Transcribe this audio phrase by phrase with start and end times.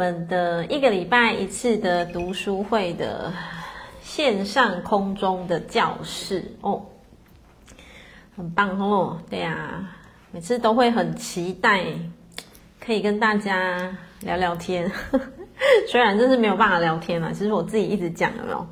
[0.00, 3.30] 们的一个礼拜一次的读书会的
[4.00, 6.86] 线上空中的教室哦，
[8.34, 9.98] 很棒哦，对呀、啊，
[10.32, 11.84] 每次都会很期待
[12.82, 14.90] 可以跟大家聊聊天，
[15.86, 18.66] 虽然真是没有办法聊天嘛，其实我自己一直讲有没有？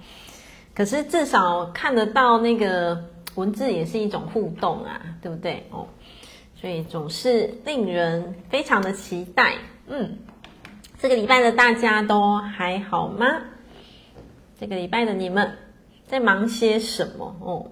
[0.75, 3.05] 可是至少看得到那个
[3.35, 5.87] 文字也是一种互动啊，对不对哦？
[6.59, 9.57] 所以总是令人非常的期待，
[9.89, 10.17] 嗯。
[11.01, 13.25] 这个礼拜的大家都还好吗？
[14.59, 15.57] 这个礼拜的你们
[16.09, 17.71] 在忙些什么哦？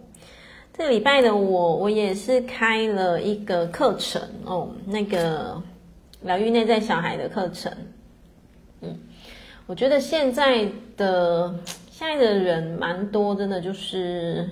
[0.73, 5.60] 这个礼拜的我，我也是开了一个课程哦，那个
[6.20, 7.73] 疗愈内在小孩的课程。
[8.83, 8.97] 嗯，
[9.66, 10.64] 我觉得现在
[10.97, 11.58] 的
[11.91, 14.48] 现在的人蛮多，真的就是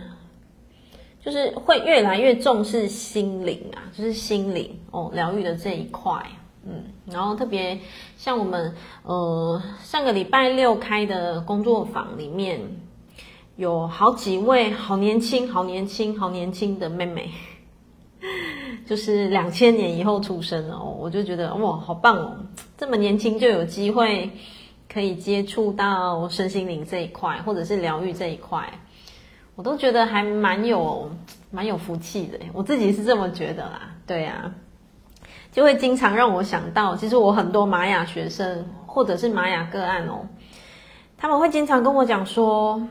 [1.25, 6.21] 就是会越来越重视心灵啊，就是心灵哦，疗愈的这一块。
[6.67, 7.79] 嗯，然后特别
[8.17, 12.61] 像我们呃上个礼拜六开的工作坊里面，
[13.57, 17.31] 有好几位好年轻、好年轻、好年轻的妹妹，
[18.87, 22.37] 就是两千年以后出生哦，我就觉得哇，好棒哦！
[22.79, 24.31] 这么年轻就有机会
[24.91, 28.81] 可以接触到身心灵这一块，或者是疗愈这一块，
[29.55, 31.11] 我都觉得还蛮有
[31.51, 34.64] 蛮有福气的，我自己是这么觉得啦，对呀、啊。
[35.55, 40.27] 就会经常让我想到，其实我很多玛雅学生或者是玛雅个案哦，
[41.17, 42.83] 他们会经常跟我讲说，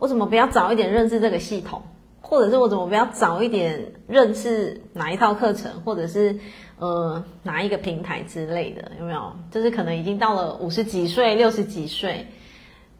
[0.00, 1.80] 我怎么不要早一点认识这个系统，
[2.20, 6.36] 或者是我怎么不要早一点认识哪一套课程，或者是
[6.80, 9.32] 呃哪一个平台之类的，有没有？
[9.52, 12.26] 就是可能已经到了五十几岁、六十几岁，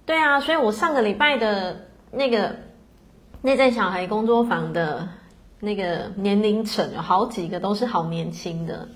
[0.04, 2.54] 对啊，所以我上个礼拜的那个
[3.42, 5.08] 内在小孩工作坊的。
[5.58, 8.86] 那个年龄层有好几个都是好年轻的，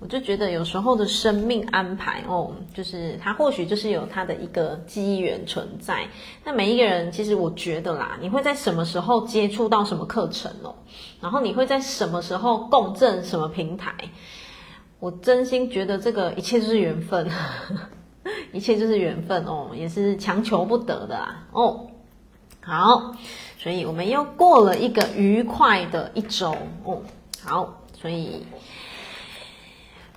[0.00, 6.08] 我就觉得有时候的生命安排哦，就是他或许就是有他的一个机缘存在。
[6.42, 10.74] 那每一个人，其实我觉得啦，你会在什么时候接触到什么课程哦，
[11.20, 13.94] 然后你会在什么时候共振什么平台，
[15.00, 17.30] 我真心觉得这个一切就是缘分，
[18.54, 21.88] 一切就是缘分哦，也是强求不得的啦哦。
[22.62, 23.14] 好。
[23.62, 27.02] 所以我们又过了一个愉快的一周哦。
[27.44, 28.46] 好，所以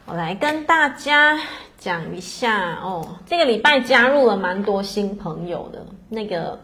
[0.05, 1.37] 我来跟大家
[1.77, 3.17] 讲一下哦。
[3.25, 6.57] 这个礼拜加入了蛮多新朋友的，那个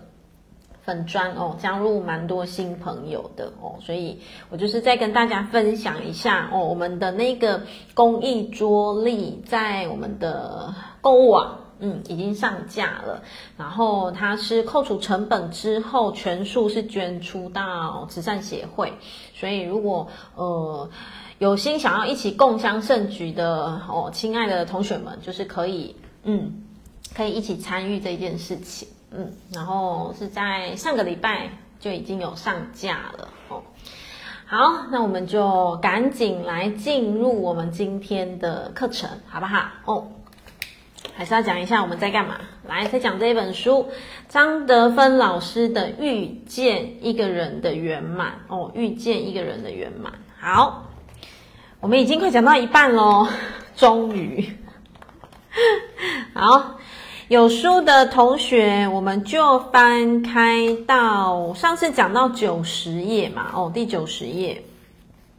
[0.84, 3.75] 粉砖哦，加入蛮多新朋友的哦。
[3.81, 7.62] 所以我就是再跟大家分享一下哦，我们的那个
[7.94, 11.59] 公益桌历在我们的购物网。
[11.79, 13.23] 嗯，已经上架了。
[13.57, 18.94] 然后它是扣除成本之后，全数是捐出到慈善协会。
[19.34, 20.89] 所以如果呃
[21.38, 26.63] 有心想要一起共襄盛举的哦，亲爱的同学们，就是可以嗯，
[27.16, 28.88] 可以一起参与这件事情。
[29.12, 33.63] 嗯，然后是在上个礼拜就已经有上架了哦。
[34.45, 39.69] 好，那我们就赶紧来进入我们今天的课程，好不好？
[39.85, 40.07] 哦。
[41.19, 42.40] 还是要讲一下我们在干嘛。
[42.66, 43.90] 来，再讲这一本书，
[44.30, 50.13] 张德芬老师的《遇见一个人的圆满》哦，《遇见一个人的圆满》。
[50.40, 50.85] 好，
[51.81, 53.28] 我们已经快讲到一半喽，
[53.75, 54.50] 终于。
[56.34, 56.78] 好，
[57.28, 64.63] 有书的同学，我们就翻开到上次讲到九十页嘛，哦，第九十页。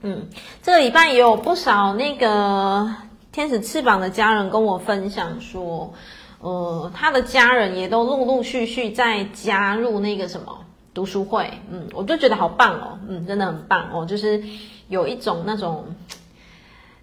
[0.03, 0.29] 嗯，
[0.63, 2.95] 这个礼拜也有不少那个。
[3.33, 5.93] 天使翅膀的家人跟我分享说，
[6.41, 14.43] 呃，他的家人也都陆陆续续在加入那个什么读书会，嗯，我就觉得好棒哦，嗯，真的很棒哦，就是
[14.89, 15.85] 有一种那种，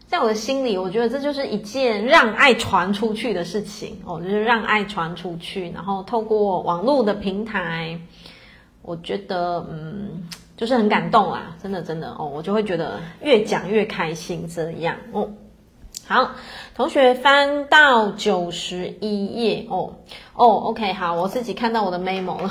[0.06, 7.98] 在我的心里，我觉得这就是一件让爱传出去的事情哦，就是让爱传出去，然后透过网络的平台，
[8.82, 10.28] 我觉得嗯，
[10.58, 14.94] 就是很感动啦，真的真的哦，我就会觉得越讲越开心这样。
[15.14, 15.30] 哦。
[16.08, 16.32] 好，
[16.74, 19.96] 同学翻到九十一页哦
[20.36, 22.50] 哦，OK，好，我自己看到我的 memo 了。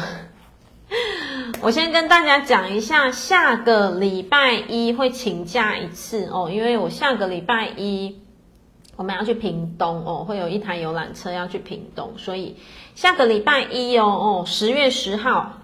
[1.63, 8.19] 我先跟大家讲一下，下个礼拜一会请假一次哦，因为我下个礼拜一
[8.97, 12.59] 我们要去屏东哦，会有一台游览车要去屏东，所以
[12.95, 15.55] 下个礼拜一哦哦，十月十号，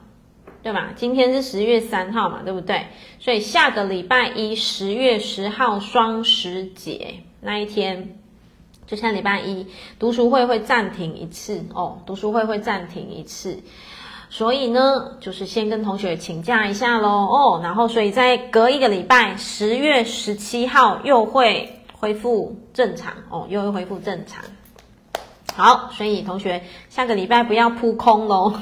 [0.62, 0.94] 对吧？
[0.96, 2.86] 今天是十月三号嘛，对不对？
[3.20, 7.16] 所以下个礼拜一，十月十号双十节。
[7.44, 8.20] 那一天，
[8.86, 9.66] 就像礼拜一，
[9.98, 13.58] 读书会会暂停一次哦，读书会会暂停一次，
[14.30, 24.44] 所以呢，就是先跟同学请假一下喽哦，然后所以在隔一个礼拜，十月十七号又会恢复正常哦，又会恢复正常。
[25.56, 28.54] 好，所以同学下个礼拜不要扑空喽。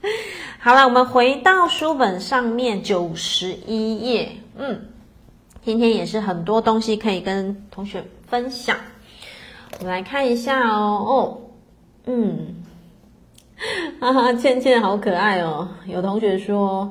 [0.60, 4.32] 好了，我们回到书本上面九十一页。
[4.56, 4.86] 嗯，
[5.64, 8.76] 今天也是很多东西可以跟同学分享。
[9.78, 11.04] 我们来看一下哦。
[11.06, 11.38] 哦，
[12.06, 12.62] 嗯，
[14.00, 15.68] 哈哈，倩倩好可爱哦。
[15.86, 16.90] 有同学说，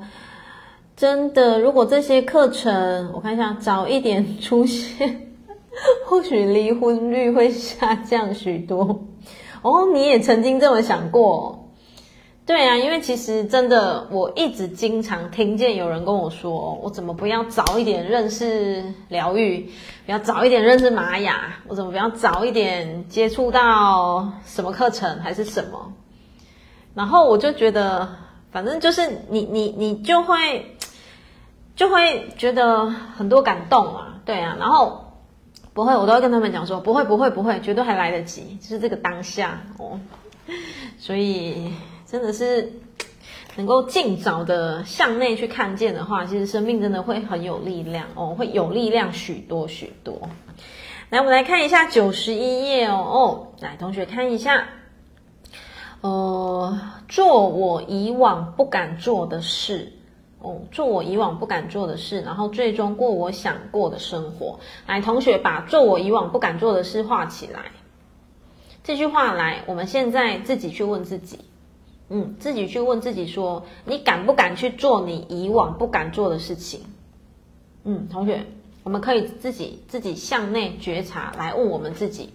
[0.96, 5.32] 真的，如果这些课程，我看一下，早一点出现，
[6.06, 9.06] 或许离婚率会下降许多。
[9.64, 11.67] 哦，你也曾经这么想过？
[12.48, 19.70] 对啊，因为其实真的，我一直经常听见有人跟我说，我怎么不要早一点认识疗愈，
[20.06, 25.92] 不要早一点认识玛雅，我怎么不要早一点接触到什么课程还是什么？
[26.96, 28.08] 然后我就觉得，
[28.50, 30.78] 反正就是你你你就会
[31.76, 35.18] 就会觉得很多感动啊，对啊，然后
[35.74, 40.00] 不会，我都会跟他们讲说，不会不会不会，绝对还来得及，就是这个当下哦，
[40.98, 41.74] 所以。
[42.10, 42.72] 真的是
[43.58, 50.30] 能够尽早的向内去看见的话，其实生命真的会很有力量哦，会有力量许多许多。
[51.10, 54.70] 来，我们来看一下九十一页哦哦，来，同学看一下，
[56.00, 59.92] 呃，做我以往不敢做的事
[60.40, 64.60] 哦，做我以往不敢做的事，然后最终过我想过的生活。
[64.86, 67.72] 来，同学把做我以往不敢做的事画起来。
[68.84, 71.40] 这句话来，我们现在自己去问自己。
[72.10, 76.82] 嗯，自己去问自己说，你敢不敢去做你以往不敢做的事情？
[77.84, 78.46] 嗯，同学，
[78.84, 82.30] 我们可以自己自己向内觉察，来问我们自己，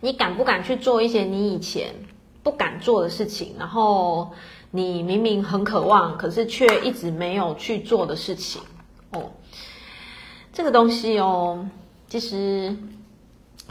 [0.00, 1.94] 你敢不敢去做一些你以前
[2.42, 3.54] 不敢做的事情？
[3.58, 4.32] 然后
[4.70, 8.60] 你明明很渴望，可是却一直没有去做的事情。
[9.12, 9.30] 哦，
[10.52, 11.66] 这个东西哦，
[12.08, 12.76] 其实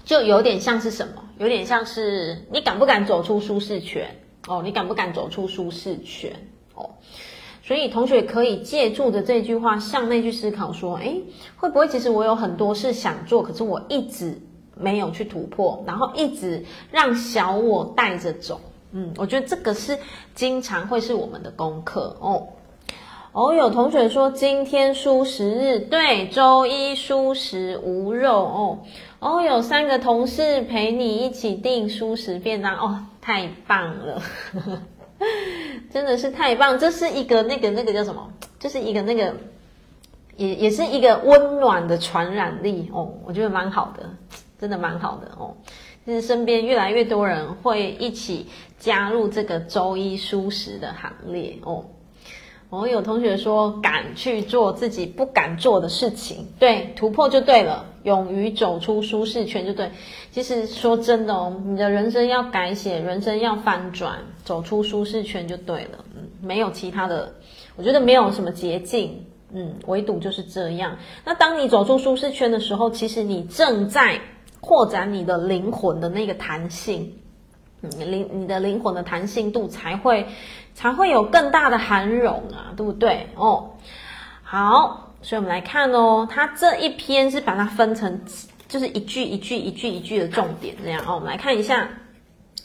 [0.04, 1.24] 就有点像是什么？
[1.38, 4.19] 有点像是你敢不敢走出舒适圈？
[4.48, 6.32] 哦，你敢不敢走出舒适圈？
[6.76, 6.90] 哦，
[7.62, 11.22] 所以同学可以借助着这句话向内去思考，说，诶，
[11.58, 14.42] 会不会其实我有很多事想做，可是我一直
[14.76, 18.62] 没有去突破，然后一直让小我带着走。
[18.92, 20.00] 嗯，我觉得这个是
[20.34, 22.48] 经常会是我们的功课哦。
[23.34, 28.80] 哦，有同学说今天蔬食日，对，周一蔬食无肉哦。
[29.20, 33.06] 哦，有三个同事陪你一起订蔬食便当哦。
[33.22, 34.22] 太棒了，
[35.92, 36.78] 真的是太棒！
[36.80, 38.32] 这是一个那个那个叫什么？
[38.60, 39.36] 这是一个那个，
[40.36, 43.14] 也也是一个温暖的传染力哦。
[43.26, 44.10] 我觉得蛮好的，
[44.60, 45.56] 真的蛮好的哦。
[46.08, 48.48] 就是身边越来越多人会一起
[48.80, 51.86] 加入这个周一蔬食的行列哦。
[52.70, 59.90] 我有同学说，敢去做自己不敢做的事情，对，突破就对了，勇于走出舒适圈就对。
[60.32, 66.06] 其实说真的哦，你的人生要改写，人生要翻转，走出舒适圈就对了。
[66.16, 67.34] 嗯，没有其他的，
[67.76, 69.26] 我觉得没有什么捷径。
[69.52, 70.96] 嗯，唯独就是这样。
[71.26, 74.22] 那当你走出舒适圈的时候，其实你正在
[74.62, 77.12] 扩展你的灵魂的那个弹性。
[77.82, 80.28] 嗯，灵你的灵魂的弹性度才会
[80.80, 83.28] 才会有更大的涵容啊，对不对？
[83.36, 83.72] 哦，
[84.44, 88.22] 好，所以我们来看哦，它这一篇是把它分成
[88.70, 91.16] 就是一句一句一句一句的重点这样哦。
[91.16, 91.90] 我们来看一下，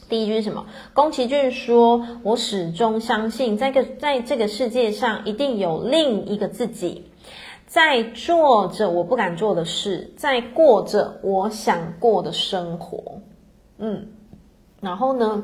[0.08, 0.64] 第一句是什么？
[0.92, 7.10] 宫崎骏说：“我始终相信，在个在这个世界上一定有另一个自己，
[7.66, 13.18] 在做着我不敢做的事，在过着我想过的生活。”
[13.78, 14.06] 嗯。
[14.80, 15.42] 然后呢，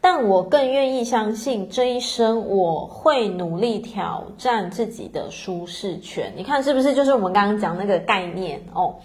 [0.00, 6.32] 但我更愿意相信这一生我会努力挑战自己的舒适圈。
[6.36, 8.96] 你看是不是就是我们刚刚讲那个概念哦？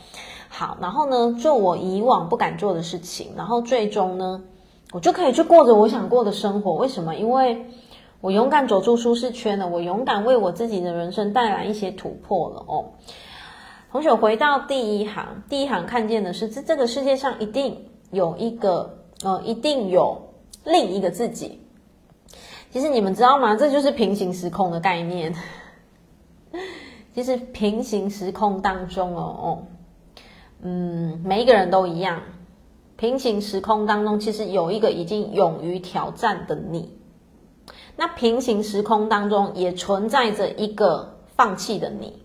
[0.49, 4.43] 好，然后呢，做我以往不敢做的事情，然后最终呢，
[4.91, 6.73] 我就可以去过着我想过的生活。
[6.73, 7.15] 为什么？
[7.15, 7.65] 因为
[8.21, 12.85] 我勇敢走出舒适圈了，我勇敢为我自己的人生带来一些突破了哦。
[13.91, 18.99] 同学回到第一行，第一行看见的是这这个世界上一定有一个。
[19.23, 20.32] 呃，一定有
[20.63, 21.59] 另一个自己。
[22.71, 23.55] 其实你们知道吗？
[23.55, 25.35] 这就是平行时空的概念。
[27.13, 29.67] 其实平行时空当中哦，
[30.61, 32.23] 嗯，每一个人都一样。
[32.97, 36.97] 平行时空当中，其实有一个已经勇于挑战的你。
[37.95, 42.23] 那平行时空当中也存在着一个放弃的你。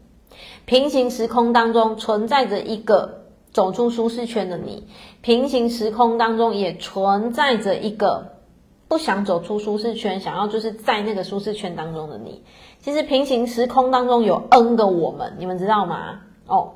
[0.64, 3.27] 平行时空当中存在着一个。
[3.58, 4.86] 走出舒适圈的你，
[5.20, 8.36] 平行时空当中也存在着一个
[8.86, 12.44] 不想走出舒适圈，想要就是在那个舒适圈当中的你。
[12.78, 16.20] 其实平行时空当中有 N 个我们，你们知道吗？
[16.46, 16.70] 哦，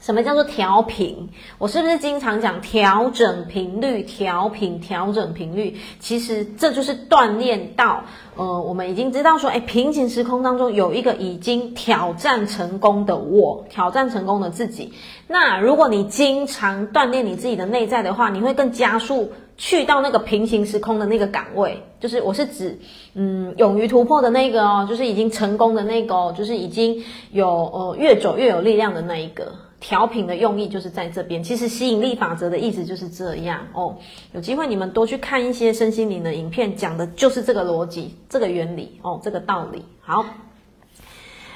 [0.00, 1.28] 什么叫做调频？
[1.58, 5.76] 我是不是经常讲调整频率、调频、调整频率？
[5.98, 8.04] 其实这就是锻炼到，
[8.36, 14.92] 呃，我们已经知道说，哎，平行时空当中有一个已经挑战成功的我，挑战成功的自己。
[15.26, 21.82] 那如果你经常锻炼你自己的内在的话，你会更加速去到那个平行时空的那个岗位。
[21.98, 22.78] 就是我是指，
[23.14, 27.02] 嗯，勇于突破的那个哦，就是已经成功的那个哦，就是已经
[27.32, 29.52] 有呃越走越有力量的那一个。
[29.80, 33.96] 调频的用意就是在这边，其实吸引力法则的意思就是这样哦。
[34.32, 39.84] 有机会你们多去看一些身心灵的影片，讲的就是这个逻辑、这个原理哦，这个道理。
[40.00, 40.24] 好，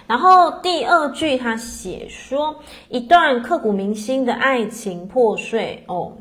[0.06, 2.56] 然后第二句他写说，
[2.88, 6.12] 一段刻骨铭心的爱情破碎哦。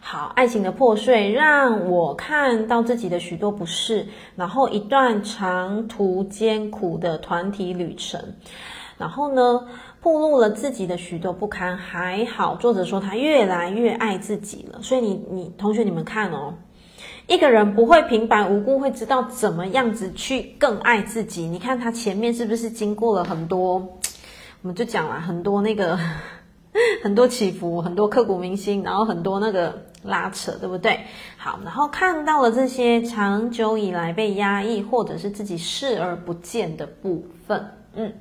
[0.00, 4.06] 好，爱情的破碎让我看到自己的许多不适，
[4.36, 8.20] 然后一段长途艰苦的团体旅程，
[8.98, 9.66] 然后呢，
[10.04, 14.82] 暴露了自己的许多不堪，还好作者说他越来越爱自己了。
[14.82, 16.52] 所以你你同学你们看哦，
[17.26, 21.46] 一个人不会平白无故会知道怎么样子去更爱自己。
[21.46, 23.76] 你看他前面是不是经过了很多，
[24.60, 25.98] 我们就讲了很多那个
[27.02, 31.00] 很多起伏，很多刻骨铭心，然后很多那个拉扯，对不对？
[31.38, 38.12] 好，然后看到了这些长久以来被压抑或者是自己视而不见的部分，嗯。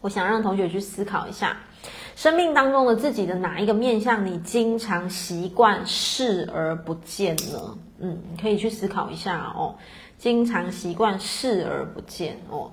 [0.00, 1.56] 我想让同学去思考一下，
[2.14, 7.78] 生命当中的自己的哪一个面向，你经常习惯视而不见呢？
[7.98, 9.74] 嗯，你可以去思考一下哦。
[10.16, 12.72] 经常习惯视而不见哦，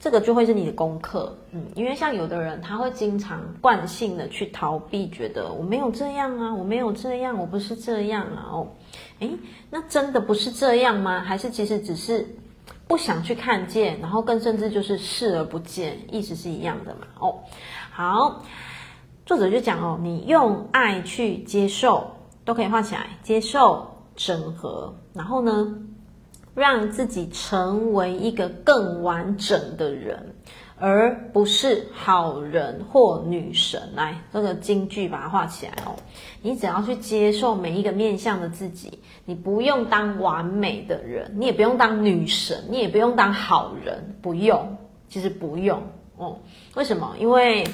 [0.00, 1.36] 这个就会是你的功课。
[1.52, 8.48] 嗯，因为像有的人，他会经常惯性的去逃避，觉得我没有这样啊，我没有这样，我不是这样啊。
[8.52, 8.68] 哦，
[9.18, 9.30] 诶，
[9.70, 11.20] 那真的不是这样吗？
[11.20, 12.26] 还是其实只是？
[12.88, 17.06] 不想去看见，然后更甚至就是视而不见，意思是一样的嘛？
[17.20, 17.34] 哦，
[17.92, 18.42] 好，
[19.26, 22.10] 作者就讲哦，你用爱去接受，
[22.46, 25.74] 都可以画起来，接受、整合，然后呢，
[26.54, 30.34] 让自己成为一个更完整的人。
[30.80, 35.96] 而不是好人或女神，来这个金句把它画起来哦。
[36.40, 44.76] 你只要去接受每一个面向的自己，你不用当完美的人，你也不用当女神，你也不用当好人，不用，
[45.08, 45.82] 其实不用
[46.16, 46.38] 哦。
[46.74, 47.14] 为什么？
[47.18, 47.66] 因为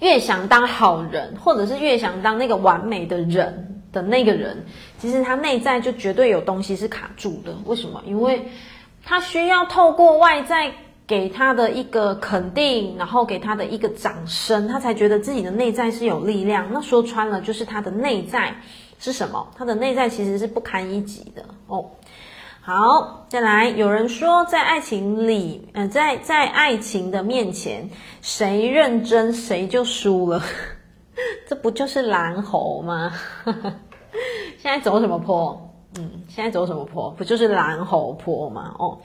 [0.00, 4.64] 越想当好人，或者是越想当那个完美的人的那个人，
[4.98, 7.54] 其实他内在就绝对有东西是卡住的。
[7.66, 8.02] 为什么？
[8.04, 8.48] 因为
[9.04, 10.72] 他需要透过外在。
[11.06, 16.66] 给他的一个肯定，然后给他的一个掌声，他才觉得自己的内在是有力量。
[16.72, 18.54] 那说穿了，就是他的内在
[18.98, 19.46] 是什么？
[19.56, 21.90] 他的内在其实是不堪一击的哦。
[22.62, 27.90] 好，再来，有人说，在爱情里，嗯、在在爱情的面前，
[28.22, 30.42] 谁认真谁就输了，
[31.46, 33.12] 这不就是蓝猴吗？
[34.56, 35.73] 现在走什么坡？
[35.98, 37.10] 嗯，现在走什么坡？
[37.10, 38.74] 不就是蓝猴坡吗？
[38.78, 38.98] 哦，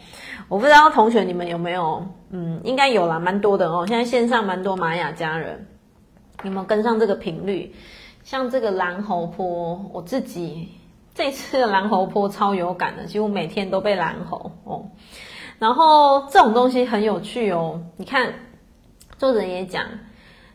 [0.47, 3.85] 我不知道同学你们有没有，嗯，应该有啦，蛮多的哦。
[3.87, 5.67] 现在线上蛮多玛雅家人，
[6.43, 7.73] 有没有跟上这个频率？
[8.23, 10.69] 像这个蓝猴坡，我自己
[11.13, 14.85] 这次的蓝猴坡超有感的，几乎每天都被蓝猴哦。
[15.59, 18.33] 然后这种东西很有趣哦，你看
[19.17, 19.85] 作者也讲，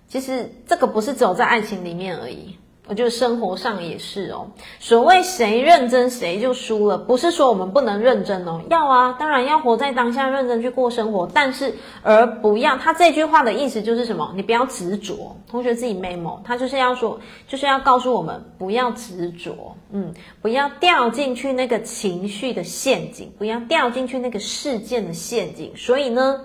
[0.09, 2.57] 其实这个不是只有在爱情里面而已。
[2.87, 4.47] 我觉得生活上也是哦，
[4.79, 12.77] 所谓谁认真谁就输了，不是说我们不能认真哦，要啊，当然要活在当下，认真去过生活，但是而不要。
[12.77, 14.31] 他这句话的意思就是什么？
[14.37, 15.35] 你不要执着。
[15.49, 20.13] 同学自己 memo，他就是要说，就是要告诉我们不要执着，嗯，
[20.43, 25.73] 不要掉进去那个情绪的陷阱，不要掉进去那个事件的陷阱。
[25.75, 26.39] 所以呢。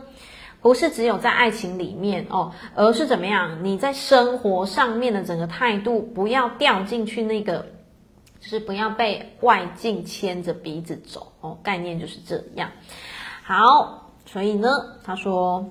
[0.62, 3.63] 不是只有在爱情里面哦，而是怎么样？
[3.63, 7.66] 你在生活上面的整个态度，不要掉进去那个，
[8.42, 11.58] 就是不要被外境牵着鼻子走哦。
[11.63, 12.70] 概念就是这样。
[13.44, 14.70] 好，所以呢，
[15.04, 15.66] 他说，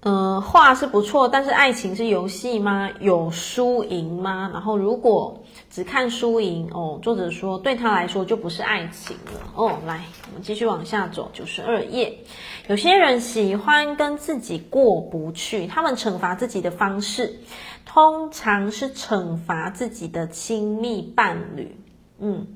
[0.00, 2.90] 嗯、呃，话是不错，但是爱情是游戏吗？
[2.98, 4.50] 有输赢吗？
[4.52, 9.78] 然后如果只看输赢哦，作者说对他来说就不是爱情了哦。
[9.86, 12.18] 来，我们继续往下走，九十二页。
[12.66, 17.38] 有些人喜欢跟自己过不去，他们惩罚自己的方式，
[17.86, 21.76] 通常是惩罚自己的亲密伴侣。
[22.18, 22.48] 嗯，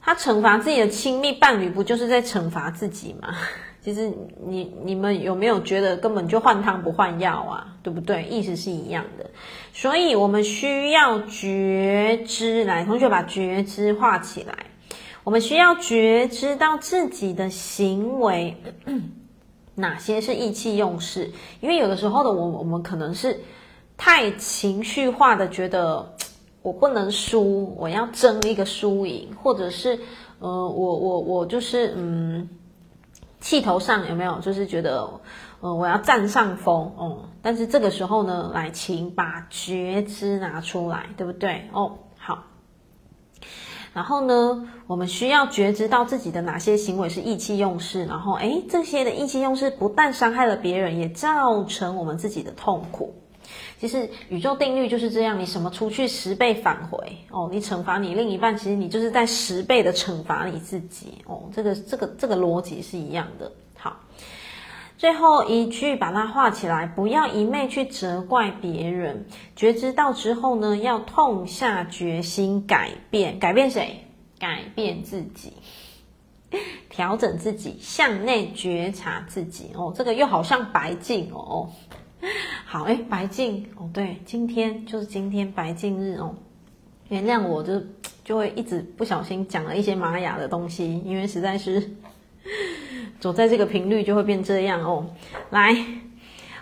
[0.00, 3.32] 他惩罚自己的亲密伴侣，不就是在惩罚自己吗？
[3.80, 4.12] 其实
[4.44, 7.76] 你你们有没有觉得根本就换汤不换药啊？
[7.82, 8.24] 对不对？
[8.24, 9.30] 意思是一样的。
[9.80, 14.52] 所以我们需要觉知，来，同学把觉知画起来。
[15.22, 18.56] 我们需要觉知到自己的行为，
[19.76, 21.30] 哪些是意气用事？
[21.60, 23.38] 因为有的时候的我，我们可能是
[23.96, 26.12] 太情绪化的，觉得
[26.60, 29.96] 我不能输，我要争一个输赢，或者是
[30.40, 32.48] 呃，我我我就是嗯，
[33.40, 34.40] 气头上有没有？
[34.40, 35.08] 就是觉得
[35.60, 37.28] 呃，我要占上风哦、嗯。
[37.42, 41.68] 但是这个时候呢，来，请把觉知拿出来，对不对？
[41.72, 42.44] 哦，好。
[43.94, 53.14] 然后呢，我们需要觉知到自己的哪些行为是意气用事，然后诶，这些的意气用事不但伤害了别人，也造成我们自己的痛苦。
[53.80, 63.50] 其实宇宙定律就是这样，你什么出去十倍返回哦，你惩罚你另一半，其实你就是在十倍的惩罚你自己哦，这个这个这个逻辑是一样的。
[64.98, 74.04] 最后一句把它画起来，不要一昧去责怪别人，觉知到之后呢，要痛下决心改变，改变谁？
[74.40, 75.52] 改变自己，
[76.90, 79.92] 调整自己，向内觉察自己哦。
[79.96, 81.70] 这个又好像白镜哦。
[82.64, 86.34] 好，哎，白镜哦，对，今天就是今天白镜日哦。
[87.08, 87.80] 原谅我就
[88.24, 91.90] 就会一直不小心讲了一些玛雅的东西，因为实在是
[93.20, 95.06] 走在这个频率就会变这样哦。
[95.50, 95.76] 来，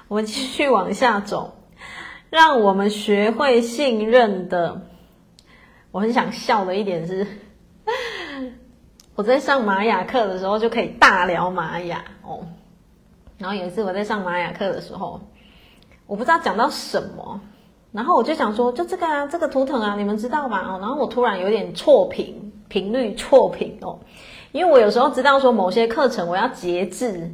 [0.08, 1.56] 我们继续往下走，
[2.30, 4.82] 让我们学会信任的。
[5.90, 7.26] 我很想笑的一点是。
[9.14, 12.46] 我在上玛雅课的时候就可以大聊玛雅哦，
[13.38, 15.18] 然后有一次我在上玛雅课的时候，
[16.06, 17.40] 我不知道讲到什么，
[17.92, 20.74] 然后我就想说，就这个啊，这个图腾啊，你们知道吗？
[20.74, 24.00] 哦，然后我突然有点错频，频率错频哦，
[24.56, 27.30] 因为我有时候知道说某些课程我要节制，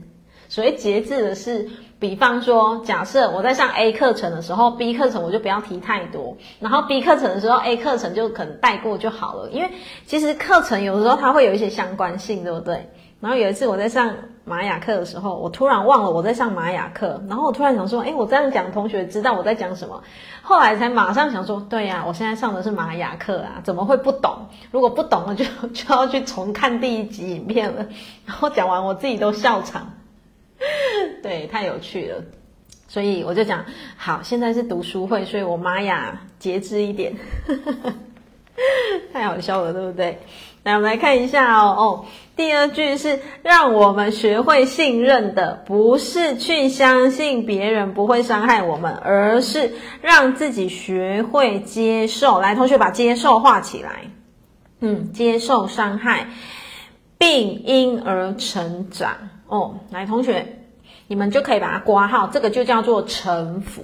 [0.48, 1.70] 所谓节制的是。
[2.02, 9.48] 比方说，假设我在上 A 课程的时候，B 课程我就不要提太多，然后 B 课程的时候，A 课程就可能带过就好了。
[9.52, 9.70] 因为
[10.04, 12.90] 其实课程有的时候它会有一些相关性，对不对？
[13.20, 20.02] 然后有一次我在上玛雅课的时候，我突然忘了我在上玛雅课，然后我突然想说，诶，我这样讲，同学知道我在讲什么？
[20.42, 24.48] 后来才马上想说，对呀，我现在上的是玛雅课啊，怎么会不懂？
[24.70, 27.86] 如果不懂了，就 就要去重看第一集影片了。
[28.26, 29.92] 然后讲完，我自己都笑场。
[31.22, 32.22] 对，太有趣了，
[32.88, 33.64] 所以我就讲
[33.96, 37.14] 好，现在是读书会，所以我玛雅节制一点，
[39.12, 40.20] 太好笑了，对不对？
[40.62, 42.04] 来，我们来看一下哦哦，
[42.36, 52.40] 第二句是让我们学会信任的，不是去相信别人不会伤害我们，而是让自己学会接受。
[52.40, 54.10] 来，同学把接受画起来，
[54.80, 56.28] 嗯，接受伤害，
[57.18, 59.16] 并因而成长。
[59.46, 60.58] 哦，来，同学。
[61.08, 63.82] 你们就可以把它挂号，这个就叫做臣服，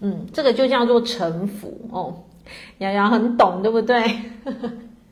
[0.00, 2.24] 嗯，这个就叫做臣服哦。
[2.78, 4.02] 瑶瑶很懂，对不对？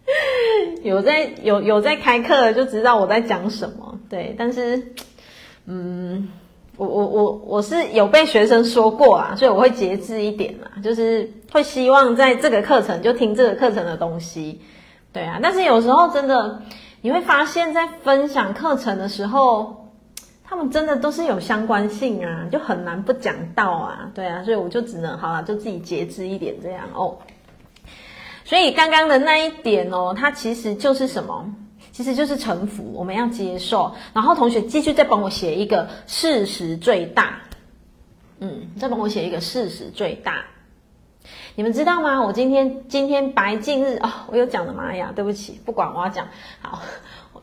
[0.82, 4.34] 有在有有在开课就知道我在讲什么，对。
[4.38, 4.94] 但是，
[5.66, 6.28] 嗯，
[6.76, 14.60] 我我我我是有被学生说过啊，所以我会节制一点啦，就是会希望在这个课程就听这个课程的东西，
[15.12, 15.38] 对啊。
[15.42, 16.62] 但是有时候真的
[17.00, 19.78] 你会发现在分享课程的时候。
[20.44, 27.16] 他们真的都是有相关性啊，就很难不讲到啊，对啊，所以我就只能好了，就自己节制一点这样哦。
[28.52, 31.54] 所以刚刚的那一点哦，它其实就是什么？
[31.90, 33.94] 其实就是臣服，我们要接受。
[34.12, 37.40] 然后同学继续再帮我写一个事实最大，
[38.40, 40.44] 嗯，再帮我写一个事实最大。
[41.54, 42.22] 你们知道吗？
[42.26, 46.28] 我今天今天白镜日、哦，我有讲的玛雅，对不起，不管我要讲
[46.60, 46.82] 好。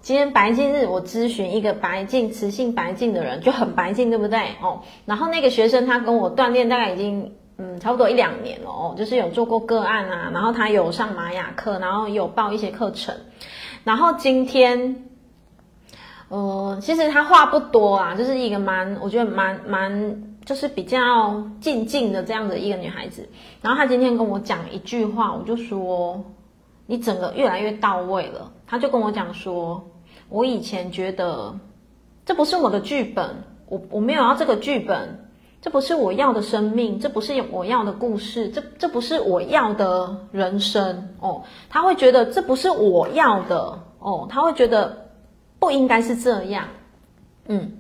[0.02, 4.40] 今天白镜日，我咨询一个白净磁性白净的人，就很白净，对不对？
[4.62, 13.14] 哦，然后那个学生他跟我锻炼大概已经嗯差不多一两年了哦，就是有做过个案啊，然后他有上玛雅课，然后有报一些课程，
[13.84, 15.04] 然后今天，
[16.30, 23.28] 呃，其实他话不多啊，就是一个蛮我觉得蛮蛮就是比较静静的这样的一个女孩子，
[23.62, 26.24] 然后他今天跟我讲一句话，我就说
[26.86, 28.52] 你整个越来越到位了。
[28.66, 29.84] 他就跟我讲说，
[30.30, 31.54] 我以前觉得
[32.24, 35.29] 这不是我的剧本，我我没有要这个剧本，
[35.62, 41.44] 这不是我要的生命，这不是我要的故事，这这不是我要的人生哦。
[41.70, 45.10] 他会觉得这不是我要的哦，他会觉得
[45.60, 46.66] 不应该是这样。
[47.48, 47.74] 嗯，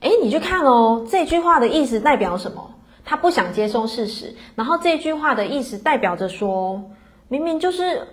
[0.00, 2.74] 诶，你去看哦，这句话的意思代表什么？
[3.04, 6.90] 他不想接受事实，然后这句话的意思代表着说，
[7.28, 8.08] 明明就是。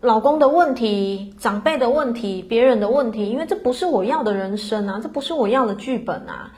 [0.00, 6.52] 老公的问题、长辈的问题、别人的问题，因为这不是我要的人生啊，这不是我要的剧本啊。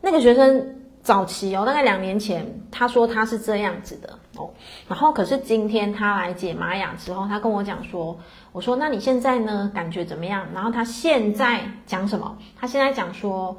[0.00, 4.50] 那个学生早期哦，大概两年前，他说他是这样子的哦，
[4.88, 8.18] 然后可是今天他来解玛雅之后，他跟我讲说，
[8.50, 10.44] 我说那你现在呢，感觉怎么样？
[10.52, 12.36] 然后他现在讲什么？
[12.60, 13.56] 他现在讲说，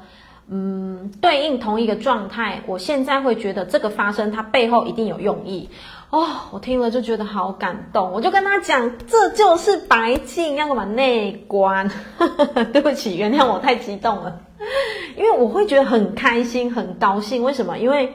[0.48, 5.70] 嗯，对应同一个状态，我现在会觉得这个发生它背后一定有用意
[6.10, 6.26] 哦。
[6.50, 11.90] 我听了就觉得好感动，我就跟他讲，这就是白镜，要把内观。
[12.74, 14.38] 对不起，原谅我太激动了，
[15.16, 17.42] 因为我会觉得很开心、很高兴。
[17.42, 17.78] 为什么？
[17.78, 18.12] 因为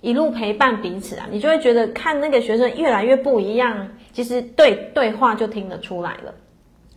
[0.00, 3.88] 一路陪伴彼此啊，你就会觉得看那个学生越来越不一样。
[4.12, 6.34] 其实对对话就听得出来了。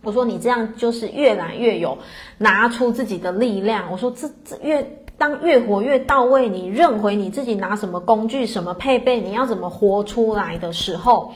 [0.02, 1.98] 我说你这样就是越来越有
[2.38, 3.92] 拿出自己的力量。
[3.92, 11.34] 我说这这越当越活越到位，你认回你自己拿什么工具、什么配备，你要怎么活出来的时候，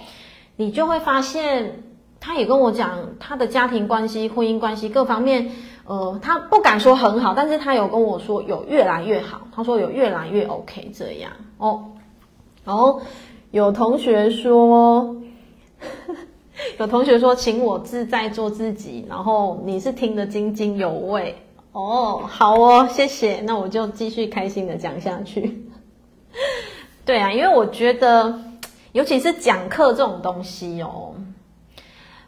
[0.57, 1.83] 你就会发现，
[2.19, 5.51] 他也跟我讲他的家庭关系、婚姻关系各方面，
[5.87, 9.43] 呃，他不敢说很好，但是他有跟我说有越来越好。
[9.55, 11.85] 他说有越来越 OK 这样哦。
[12.65, 13.01] 然后
[13.51, 15.17] 有同学说。
[16.79, 21.37] 有同学说，请我自在做自己，然后你是听得津津有味
[21.73, 25.63] 哦，好哦，谢谢，那我就继续开心的讲下去。
[27.05, 28.39] 对啊，因为我觉得，
[28.93, 31.15] 尤其是讲课这种东西哦，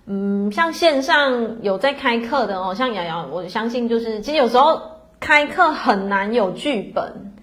[0.06, 4.80] 嗯，像线上有在开课的哦，像瑶瑶，我相信就是，其实有时候
[5.20, 7.34] 开课很难有剧本，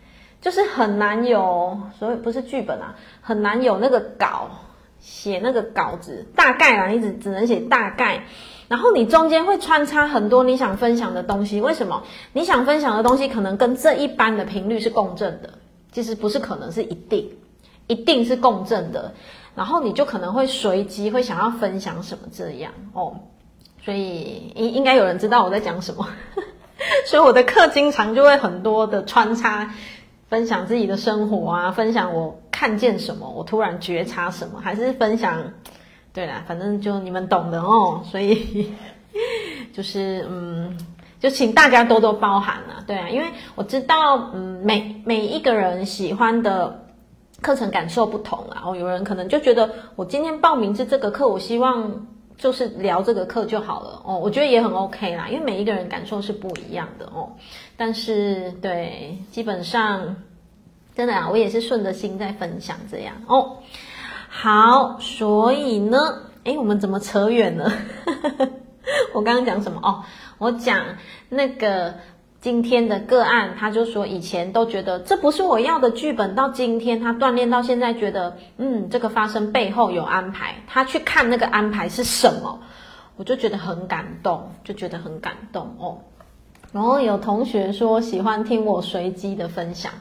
[0.42, 4.50] 就是很难有，所以不是剧本啊，很难有那个稿。
[5.06, 8.24] 写那个稿子，大概啦，你只只能写大概，
[8.70, 11.60] 然后你中间会穿插很多你想分享的东西。
[11.60, 12.04] 为什么？
[12.32, 15.50] 你想分享的东西可能跟这一般的频率是共振的，
[15.92, 17.30] 其实不是可能是一定，
[17.88, 19.14] 一定是共振的。
[19.56, 23.16] 然后你就可能会随机会想要分享什么这样哦，
[23.84, 26.08] 所以应应该有人知道我在讲什么，
[27.08, 29.74] 所以我的课经常就会很多的穿插。
[30.30, 35.38] 分享自己的生活啊，分享我看见什么，我突然觉察什么，还是分享，
[36.12, 38.02] 对啦，反正就你们懂的哦。
[38.10, 38.74] 所以
[39.72, 40.76] 就是嗯，
[41.20, 46.83] 就请大家多多包涵啊，对啊，因为我知道嗯，每每一个人喜欢的
[47.44, 48.64] 课程感受不同啊。
[48.66, 54.18] 哦，有人可能就觉得我今天报名是这个课，我希望就是聊这个课就好了哦。
[54.18, 57.30] 我觉得也很 OK 啦，因为每一个人感受是不一样的哦。
[57.78, 60.16] 但是，对，基本上
[60.96, 63.58] 真的啊，我也是顺着心在分享这样哦。
[64.30, 66.00] 好，所以呢，
[66.46, 67.72] 诶，我们怎么扯远了？
[69.14, 69.80] 我刚刚讲什么？
[69.84, 70.04] 哦，
[70.40, 70.84] 我讲
[71.30, 71.94] 那个
[72.44, 80.56] 今天的个案，他就说以前都觉得这不是我要的剧本，到今天他锻炼到现在，觉得嗯，这个发生背后有安排。
[80.68, 82.60] 他去看那个安排是什么，
[83.16, 86.00] 我就觉得很感动，就觉得很感动哦。
[86.74, 89.94] 然后有同学说喜欢听我随机的分享，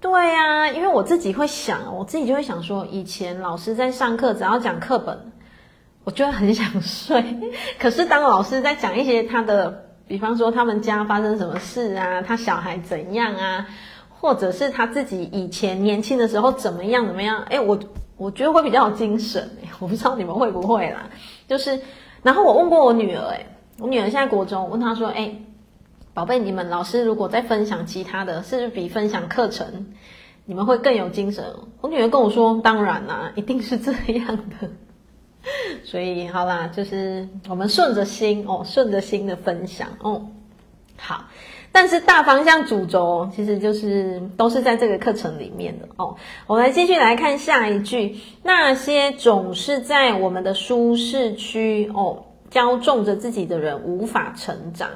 [0.00, 5.32] 对呀，因为我自己会想，我自己就会想说，以前老师在上课，只要讲课本，
[6.04, 7.24] 我就会很想睡。
[7.80, 13.66] 可是当老师在讲一些他的，比方说他们家发生什么事啊，他小孩怎样啊，
[14.10, 17.78] 或者是他自己以前年轻的时候怎么样怎么样，诶，我
[18.18, 19.48] 我觉得会比较有精神。
[19.80, 21.08] 我不知道你们会不会啦，
[21.48, 21.80] 就是，
[22.22, 23.46] 然后我问过我女儿，诶，
[23.78, 25.42] 我女儿现在国中，问她说，诶。
[26.12, 29.94] 宝贝，你们老师如果在分享其他的，是不是比分享课程，
[30.44, 31.42] 你们会更有精神？
[31.80, 34.68] 我女儿跟我说：“当然啦、一定是这样的。”
[35.84, 40.28] 所以好啦，就是我们顺着心哦，顺着心的分享哦。
[40.96, 41.24] 好，
[41.72, 46.16] 但是大方向主轴其实就是都是在这个课程里面的哦。
[46.46, 54.88] 我们来继续来看下一句：那些总是在我们的舒适区哦，骄纵着自己的人，无法成长。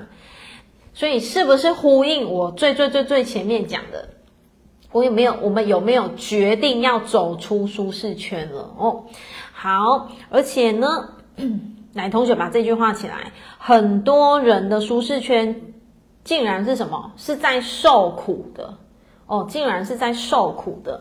[0.95, 4.11] 所以是不是呼应我最最最最前面讲的？
[4.93, 5.37] 我有没有？
[5.43, 8.73] 我们有没有决定要走出舒适圈了？
[8.79, 9.05] 哦，
[9.67, 10.87] 好，而且呢，
[11.93, 13.33] 来同学把这句话起来。
[13.59, 15.61] 很多人的舒适圈
[16.23, 17.11] 竟然是什么？
[17.17, 18.73] 是在受苦的
[19.27, 21.01] 哦，竟然是在受苦的。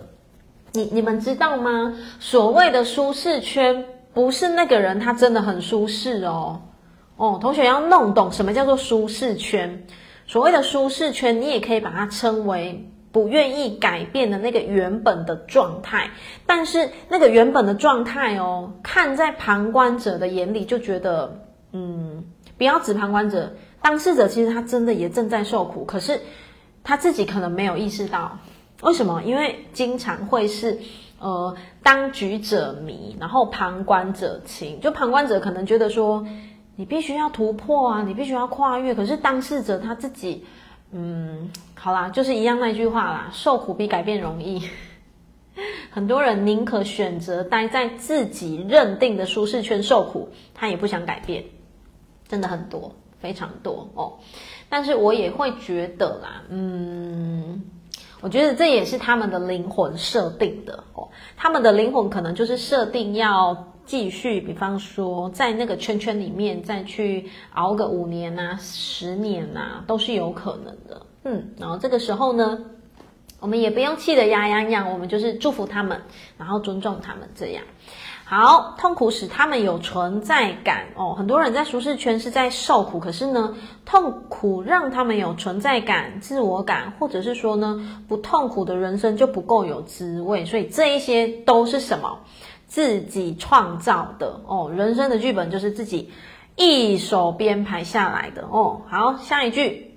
[0.73, 1.93] 你你们知道吗？
[2.19, 6.59] 所谓的舒适圈，不是那个人他真的很舒适哦。
[7.17, 9.85] 哦，同学要弄懂什么叫做舒适圈。
[10.25, 16.11] 所谓的舒适圈，你也可以把它称为不愿意改变的那个原本的状态。
[16.45, 21.39] 但是那个原本的状态哦，看在旁观者的眼里就觉得，
[21.71, 22.25] 嗯，
[22.57, 26.19] 不要指旁观者，当事者其实他真的也正在受苦，可是
[26.83, 28.37] 他自己可能没有意识到。
[28.81, 29.23] 为什么？
[29.23, 30.77] 因为经常会是，
[31.19, 34.81] 呃，当局者迷，然后旁观者清。
[34.81, 36.27] 就旁观者可能觉得说。
[36.77, 38.03] 你必须要突破啊！
[38.05, 38.93] 你必须要跨越。
[38.93, 40.43] 可是当事者他自己，
[40.91, 44.69] 嗯，好啦，就是一样那句话啦，受苦比改变容易。
[45.91, 51.43] 很多人宁可选择待在自己认定的舒适圈受苦，他也不想改变，
[52.27, 54.13] 真的很多，非常多哦。
[54.67, 57.63] 但是我也会觉得啦，嗯，
[58.19, 61.07] 我觉得这也是他们的灵魂设定的哦。
[61.37, 71.05] 他们的灵魂可能就是设定要继续，比方说在那个圈圈里面再去熬个五年啊、十年啊，都是有可能的。
[71.23, 72.59] 嗯，然后这个时候呢，
[73.39, 76.01] 我们也不用气得牙痒痒，我们就是祝福他们，
[76.37, 77.63] 然后尊重他们这样。
[78.27, 81.13] 好，痛苦使他们有存在感哦。
[81.15, 90.43] 很多人在舒适圈是在受苦，可是呢，痛苦让他们有存在感、自我感，或者是说呢，不痛苦的人生就不够有滋味。
[90.43, 92.17] 所以这一些都是什么？
[92.75, 94.69] 自己创造的哦。
[94.75, 96.11] 人生的剧本就是自己
[96.57, 98.81] 一手编排下来的哦。
[98.89, 99.95] 好，下一句，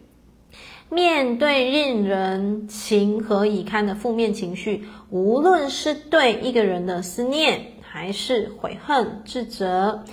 [0.89, 7.73] 面对令人情何以堪的负面情绪，无论是对一个人的思念。
[7.91, 10.05] 还是悔恨、自责、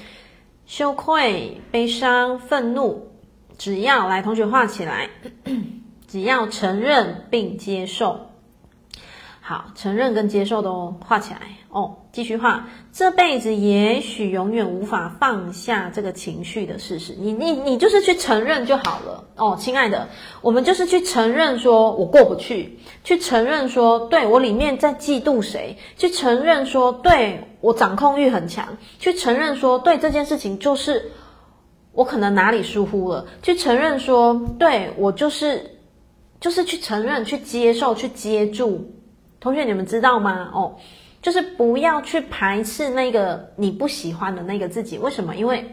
[0.66, 3.10] 羞愧、悲伤、愤怒，
[3.58, 5.10] 只要来，同学画起来，
[6.08, 8.32] 只要承认并接受。
[9.42, 11.98] 好，承认跟接受都画起来哦。
[12.16, 17.14] 继续画，这辈子也许永远无法放下这个情绪的事实。
[17.20, 20.08] 你你你就是去承认就好了哦，亲爱的，
[20.42, 31.12] 我们就是去承认说我过不去，去承认说对我里面在嫉妒谁，去承认说对我掌控欲很强，去承认说对这件事情就是
[31.92, 35.80] 我可能哪里疏忽了，去承认说对我就是
[36.40, 38.94] 就是去承认、去接受、去接住。
[39.42, 40.50] 同学，你们知道吗？
[40.54, 40.78] 哦，
[41.26, 45.00] 就是不要去排斥那个你不喜欢的那个自己。
[45.00, 45.36] 为什么？
[45.36, 45.66] 因为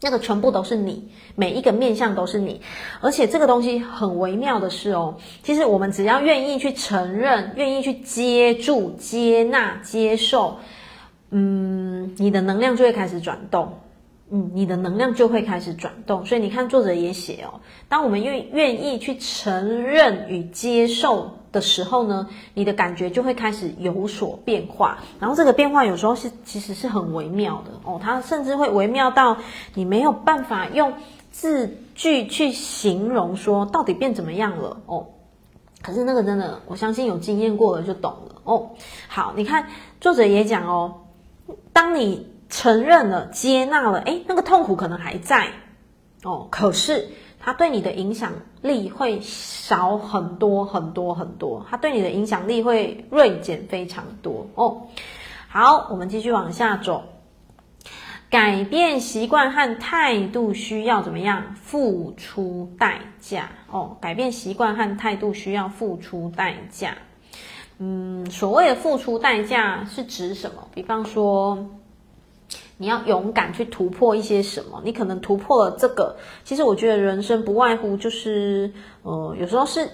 [0.00, 2.60] 那个全部都是你，每一个面相都是你。
[3.00, 10.58] 而且这个东西很微妙的是哦，其实我们只要愿意去承认，愿意去接住、接纳、接受，
[11.30, 13.80] 嗯，你的能量就会开始转动。
[14.30, 16.24] 嗯，你的能量就会开始转动。
[16.24, 21.32] 所以你看，作者也写哦，当我们愿愿意去承认与接受。
[21.56, 29.38] 的时候呢，你的感觉就会开始有所变化，然后这个变化有时候是其实是很微妙的哦，它甚至会微妙到
[29.72, 30.92] 你没有办法用
[31.32, 35.06] 字句去形容说到底变怎么样了哦。
[35.80, 38.72] 可是那个真的，我相信有经验过了就懂了哦。
[39.08, 39.66] 好，你看
[39.98, 41.06] 作者也讲哦，
[41.72, 45.48] 当你承认了、接纳了，诶，那个痛苦可能还在
[46.22, 47.08] 哦，可是。
[47.46, 54.88] 它对你的影响力会少很多很多很多，它对你的影响力会锐减非常多哦。
[55.46, 57.04] 好，我们继续往下走。
[58.28, 61.54] 改变习惯和态度需要怎么样？
[61.54, 63.96] 付出代价哦。
[64.00, 66.96] 改变习惯和态度需要付出代价。
[67.78, 70.66] 嗯，所谓的付出代价是指什么？
[70.74, 71.64] 比方说。
[72.78, 74.80] 你要勇敢去突破一些什么？
[74.84, 76.16] 你可能突破了这个。
[76.44, 79.88] 其实我觉得人生不外乎就是，呃，有时候是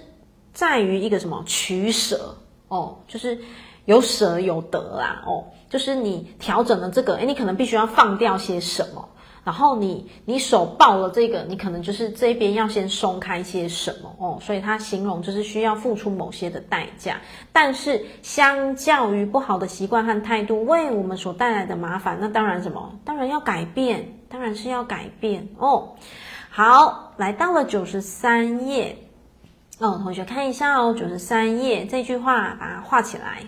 [0.52, 2.34] 在于一个什么取舍
[2.68, 3.38] 哦，就是
[3.84, 9.08] 有舍有得啦哦，就是你调整了这个，诶，你可能必须要放掉些什么。
[9.44, 17.20] 然后你你手抱了这个，你可能就是这边要先松开些什么哦，所以他形容就是需要付出某些的代价。
[17.52, 22.98] 但是相较于不好的习惯和态度为我们所带来的麻烦，那当然什么？
[23.05, 25.88] 当然要改变，当然是要改变哦。
[26.48, 28.96] 好，来到了九十三页
[29.78, 33.42] 哦，同学看一下哦，九十三页这句话把它画起来。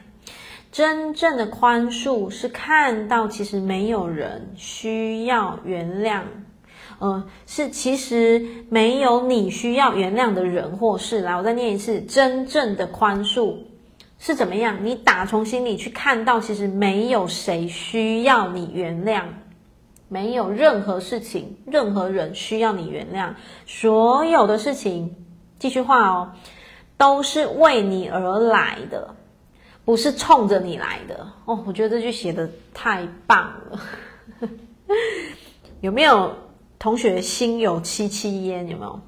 [0.74, 6.22] 真正的宽恕是看到，其实没有人需要原谅，
[6.98, 11.20] 呃，是其实没有你需要原谅的人或事。
[11.20, 13.54] 来，我再念一次，真正的宽恕
[14.18, 14.78] 是怎么样？
[14.82, 19.22] 你打从心里去看到，其实没有谁需要你原谅，
[20.08, 23.34] 没有任何事情、任何人需要你原谅，
[23.64, 25.14] 所有的事情，
[25.60, 26.32] 继续画哦，
[26.96, 29.14] 都是为你而来的。
[29.84, 33.80] 不是冲着你来的哦，我觉得这句写得太棒了。
[35.80, 36.34] 有没有
[36.78, 38.66] 同学心有戚戚焉？
[38.68, 39.00] 有没有？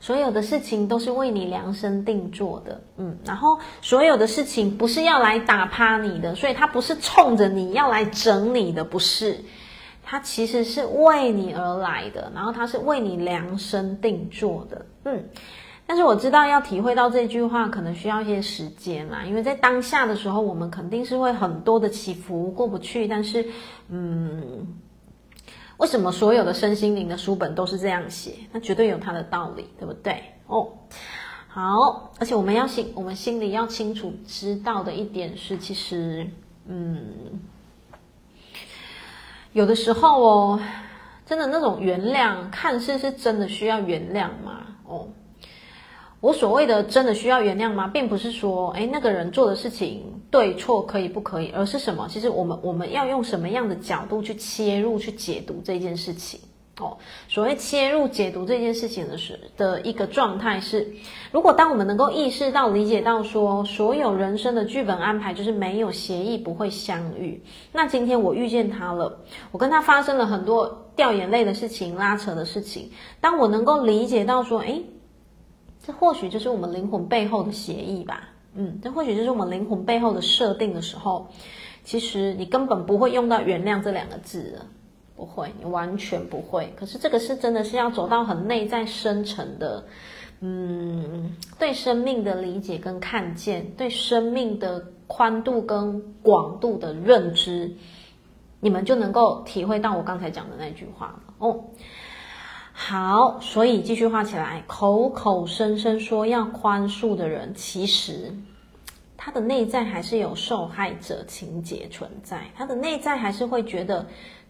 [0.00, 9.42] 所有的事情都是为你量身定做的，嗯，然后所有的事情不是要来打趴你的，所以它不是冲着你要来整你的，不是，
[10.02, 15.24] 它其实是为你而来的，然后它是为你量身定做的，嗯。
[15.88, 19.22] 但是我知道要体会到这句话，可能需要一些时间啦。
[19.24, 23.06] 因为在当下的时候，我们肯定是会很多的起伏过不去。
[23.06, 23.46] 但是，
[23.88, 24.66] 嗯，
[25.76, 28.32] 为什么所有的身心灵的书本都是这样写？
[28.50, 30.20] 那绝对有它的道理，对不对？
[30.48, 30.72] 哦，
[31.46, 32.12] 好。
[32.18, 36.26] 而且我们要心，我们心里要清楚知道的一点是，其实，
[36.66, 37.40] 嗯，
[39.52, 40.60] 有的时候哦，
[41.24, 44.66] 真的那种原谅，看似是真的需要原谅吗？
[44.88, 45.08] 哦，
[46.20, 47.86] 我所谓的真的需要原谅吗？
[47.86, 52.08] 并不是说，诶，那个人做的事情对错可以不可以，而是什么？
[52.08, 56.40] 其实我们我们要用什么样的角度去切入去解读这件事情？
[56.78, 60.86] 哦，所谓切入解读这件事情的时的一个状态是，
[61.32, 67.42] 如果当我们能够意识到、理解到说，所有人生的剧本安排就是没有协议不会相遇。
[67.72, 69.20] 那今天我遇见他了，
[69.52, 72.90] 我跟他发生了很多掉眼泪的事情、拉扯的事情。
[73.22, 74.82] 当我能够理解到说，诶，
[75.86, 78.28] 这或许就是我们灵魂背后的协议吧。
[78.54, 81.28] 嗯，这或许就是我们灵魂背后的设定的时候，
[81.84, 84.66] 其实你根本不会用到原谅这两个字了。
[85.14, 86.70] 不会，你完全不会。
[86.76, 89.82] 可是这个是真的是要走到很内在深层的，
[90.40, 97.70] 嗯，对生命的理解跟看见，对生命的宽度跟广度的认知，
[98.60, 101.64] 你们就能够体会到我刚才讲的那句话了哦。
[102.78, 108.34] 好，所以继续画起来，口口声声说要宽恕的人，其实
[109.16, 114.06] 他的内在还是有受害者情节存在，他的内在还是会觉得。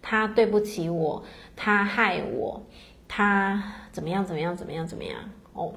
[0.09, 1.21] 他对不起我，
[1.57, 2.63] 他害我，
[3.09, 3.61] 他
[3.91, 5.19] 怎么样怎么样怎么样怎么样
[5.53, 5.73] 哦，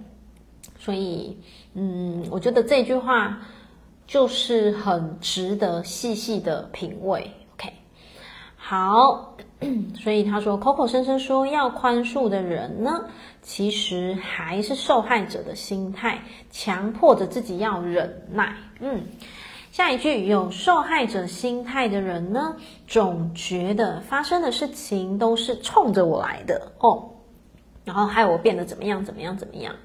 [0.77, 1.35] 所以
[1.73, 3.39] 嗯，我觉得这句话
[4.05, 7.31] 就是很值得细细的品味。
[7.55, 7.73] OK，
[8.55, 9.28] 好，
[10.01, 13.05] 所以他说口口声声说要宽恕的人呢，
[13.41, 16.19] 其实还是受害者的心态，
[16.49, 18.55] 强迫着自己要忍耐。
[18.79, 19.03] 嗯。
[19.71, 22.55] 下一句，有受害者心态的人呢，
[22.87, 27.11] 总觉得发生的事情都是冲着我来的哦，
[27.85, 29.75] 然后害我变得怎么样怎么样怎么样。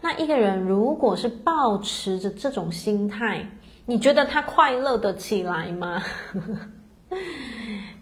[0.00, 3.46] 那一个人如果是抱持着这种心态，
[3.86, 6.02] 你觉得他快乐得起来吗？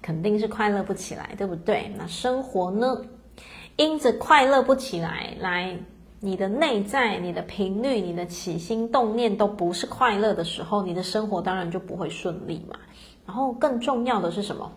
[0.03, 1.92] 肯定是快乐不起来，对不对？
[1.97, 3.03] 那生活呢，
[3.77, 5.79] 因着快乐不起来来。
[6.19, 12.77] 你的内在、你的频率、你的起心动念都不是快乐的时候，你的生活当然就不会顺利嘛。
[13.27, 14.73] 然后更重要的是什么？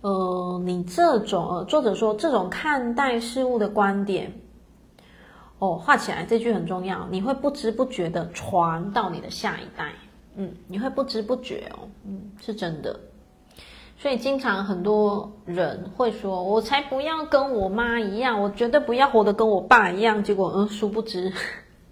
[0.00, 4.32] 呃，你这种，作者说这种看待事物的观点，
[5.60, 9.92] 哦，画起来这句很重要，你会不知不觉的传到你的下一代，
[10.40, 12.98] 嗯，你会不知不觉哦，嗯，是真的。
[13.98, 21.30] 所以经常很多人会说：“我才不要跟我妈一样，我绝对不要活得跟我爸一样。”结果，嗯，殊不知，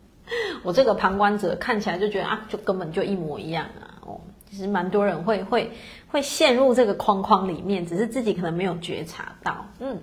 [0.65, 4.01] 我这个旁观者看起来就觉得啊，就根本就一模一样啊。
[4.07, 5.71] 哦，其实蛮多人会会
[6.11, 9.67] 会陷入这个框框里面，只是自己可能没有觉察到。
[9.79, 9.99] 嗯，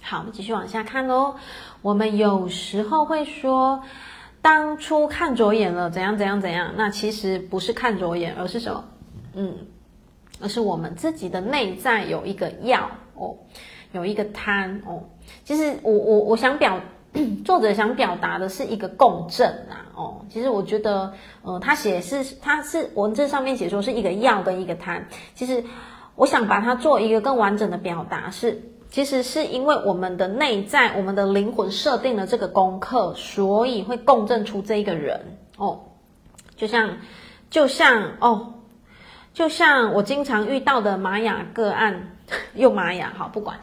[0.00, 1.34] 好，我们继续往下看喽。
[1.82, 3.82] 我们有时候会说，
[4.44, 6.74] 当初看走眼了，怎样怎样怎样。
[6.76, 8.84] 那其实不是看走眼，而是什么？
[9.32, 9.56] 嗯。
[10.42, 13.36] 而是我们自己的内在有一个要哦，
[13.92, 15.04] 有一个贪哦。
[15.44, 16.78] 其实我我我想表，
[17.42, 20.26] 作者想表达的是一个共振呐哦。
[20.28, 25.08] 其实我觉得，呃，他写是他是文字上面写说是一个要跟一个贪。
[25.34, 25.64] 其实
[26.16, 28.60] 我想把它做一个更完整的表达是，
[28.94, 35.80] 其实是因为我们的内在，我们的灵魂设定了这个功课，所以会共振出这一个人哦。
[36.54, 36.98] 就像
[37.50, 38.54] 就像哦。
[39.32, 42.16] 就像我经常遇到的玛雅个案，
[42.54, 43.58] 又玛雅好不管，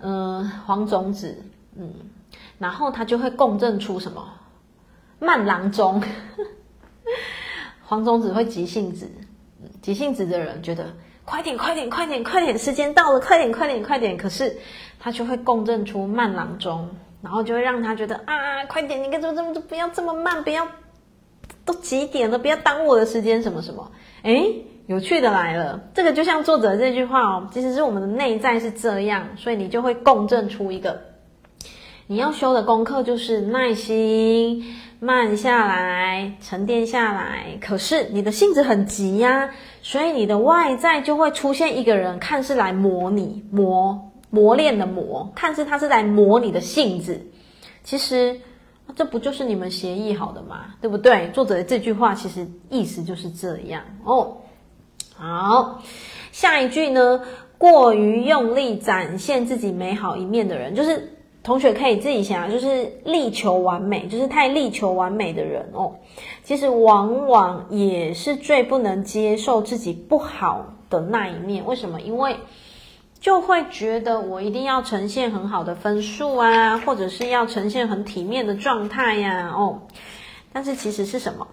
[0.00, 1.36] 嗯、黄种子，
[1.76, 1.92] 嗯，
[2.58, 4.26] 然后他就会共振出什么
[5.18, 6.02] 慢郎中，
[7.84, 9.10] 黄种子会急性子，
[9.82, 10.86] 急性子的人觉得
[11.32, 14.54] 快点快点快点快点，时间到了，快点快点快点，可是
[15.00, 16.86] 他就会共振出慢郎中，
[17.22, 20.68] 然后就会让他觉得啊，快点，你干什么这么不要这么慢，不要
[21.64, 23.90] 都几点了，不要耽误我的时间，什么什么，
[24.24, 31.00] 诶有趣的来了，这个就像作者这句话哦，其实是我们的内在是这样，所以你就会共振出一个。
[32.08, 34.62] 你要修的功课，就是耐心、
[35.04, 37.58] 慢下来、沉淀下来。
[37.60, 39.50] 可是你的性子很急呀，
[39.82, 47.20] 所以你的外在就会出现一个人，看似来磨你、磨磨练的磨，看似他是来磨你的性子。
[47.82, 48.40] 其实
[48.94, 50.66] 这不就是你们协议好的吗？
[50.80, 51.30] 对不对？
[51.34, 54.36] 作者的这句话其实意思就是这样哦。
[55.16, 55.82] 好，
[56.30, 57.22] 下一句呢？
[57.58, 61.12] 过于用力展现自己美好一面的人，就是
[61.42, 65.96] 同学可以自己想，就是力求完美，就是太力求完美的人哦。
[66.44, 71.64] 其实往往也是最不能接受自己不好的那一面。
[71.66, 72.00] 为什么？
[72.00, 72.36] 因为
[73.20, 79.82] 就会觉得我一定要呈现很好的分数啊，或者是要呈现很体面的状态呀，哦。
[80.52, 81.46] 但是其实是什么？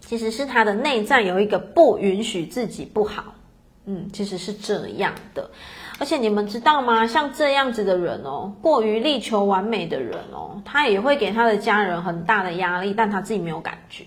[0.00, 3.34] 其实是他的内在有一个不允许自己不好，
[3.92, 5.50] 嗯，其实是这样的，
[5.98, 7.08] 而且你们知道吗？
[7.08, 14.04] 像这样子的人哦，过于力求完美的人哦，他也会给他的家人很大的压力，但他自己没有感觉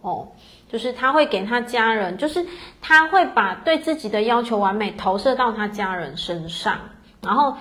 [0.00, 0.28] 哦。
[0.70, 2.44] 就是他会给他家人，就是
[2.80, 6.78] 他会把对自己的要求完美投射到他家人身上，
[7.20, 7.54] 然后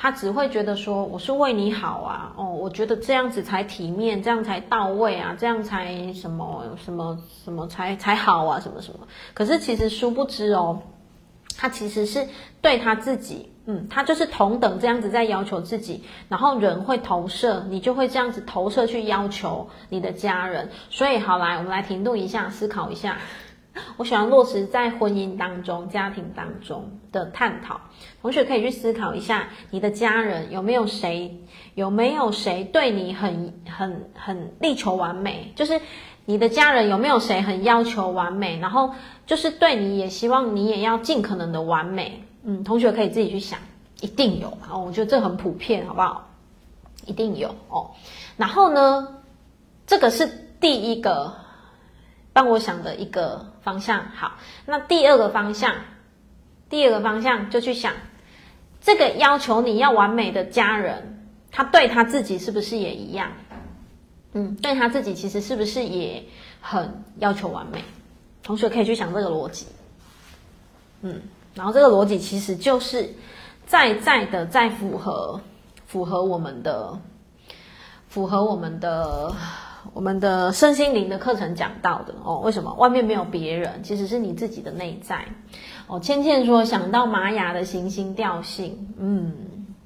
[0.00, 9.00] 他只会觉得说，我是为你好啊，哦，我觉得这样子才体面，这样才到位啊，这样才什么什么什么才才好啊，什么什么。
[9.34, 10.82] 可是其实殊不知哦，
[11.56, 12.28] 他其实是
[12.62, 13.50] 对他自己。
[13.70, 20.70] 嗯，他就是同等这样子在要求自己，然后人会投射，你就会这样子投射去要求你的家人。
[20.88, 23.18] 所以，好来，我们来停顿一下，思考一下。
[23.96, 27.80] 我喜欢落实在婚姻当中、家庭当中的探讨。
[28.20, 31.40] 同学可以去思考一下，你的家人有没有谁，
[31.74, 35.52] 有没有谁对你很、很、很力求完美？
[35.56, 35.80] 就是
[36.24, 38.58] 你的家人有没有谁很要求完美？
[38.58, 38.92] 然后
[39.26, 42.22] 就是对你也希望你也要尽可能的完美。
[42.42, 43.58] 嗯，同学可以自己去想，
[44.00, 44.84] 一定有哦。
[44.86, 46.28] 我觉得这很普遍，好不好？
[47.06, 47.90] 一定有哦。
[48.36, 49.08] 然后呢，
[49.86, 50.26] 这个是
[50.60, 51.34] 第一个
[52.32, 54.02] 帮我想的一个方向。
[54.14, 55.74] 好，那第二个方向，
[56.70, 57.92] 第二个方向就去想，
[58.80, 63.30] 这个要求你要完美的家人，他对他自己是不是也一样？
[64.32, 66.24] 嗯，对他自己其实是不是也
[66.62, 67.84] 很要求完美？
[68.42, 69.66] 同学可以去想这个逻辑。
[71.02, 71.20] 嗯。
[71.54, 73.12] 然后这个逻辑其实就是
[73.66, 75.40] 在在的在符合
[75.86, 76.98] 符合我们的
[78.08, 79.34] 符合我们的
[79.94, 82.38] 我们的身心灵的课程讲到的哦。
[82.38, 83.82] 为什么外面没有别人？
[83.82, 85.24] 其实是你自己的内在
[85.86, 85.98] 哦。
[86.00, 89.32] 倩倩说想到玛雅的行星调性，嗯，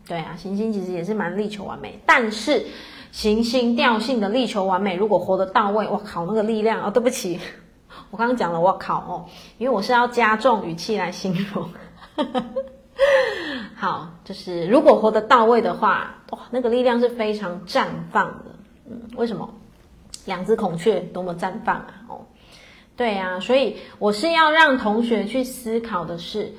[0.07, 2.67] 对啊，行星其实也是蛮力求完美，但是
[3.11, 7.39] 行星调性的力求完美，如果活得到位，哇靠，那个力量哦，对不起。
[8.11, 9.25] 我刚刚讲了，我靠哦，
[9.59, 11.69] 因为我是要加重语气来形容。
[13.75, 18.45] 好，就是如果活得到位的话，哇，那个力量是非常绽放的。
[18.91, 19.49] 嗯，为什么？
[20.27, 21.95] 两只孔雀多么绽放啊！
[22.09, 22.27] 哦，
[22.97, 26.53] 对啊，所以我是要让同学去思考的是，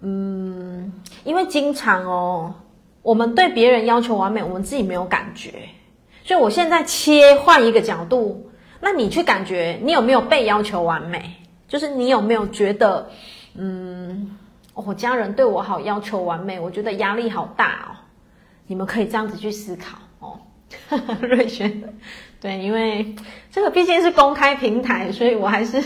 [0.00, 0.92] 嗯，
[1.24, 2.54] 因为经常哦，
[3.02, 5.68] 我们对别人要求完美，我们自己没有感觉，
[6.24, 8.48] 所以我现在切换一个角度。
[8.80, 11.36] 那你去感觉，你有没有被要求完美？
[11.68, 13.08] 就是你有没有觉得，
[13.54, 14.36] 嗯，
[14.74, 17.96] 我、家人对我好，要求完美，我觉得压力好大哦。
[18.66, 20.38] 你们可以这样子去思考哦。
[21.22, 21.82] 瑞轩，
[22.42, 23.14] 对，因为
[23.50, 25.82] 这个毕竟是公开平台，所以我还是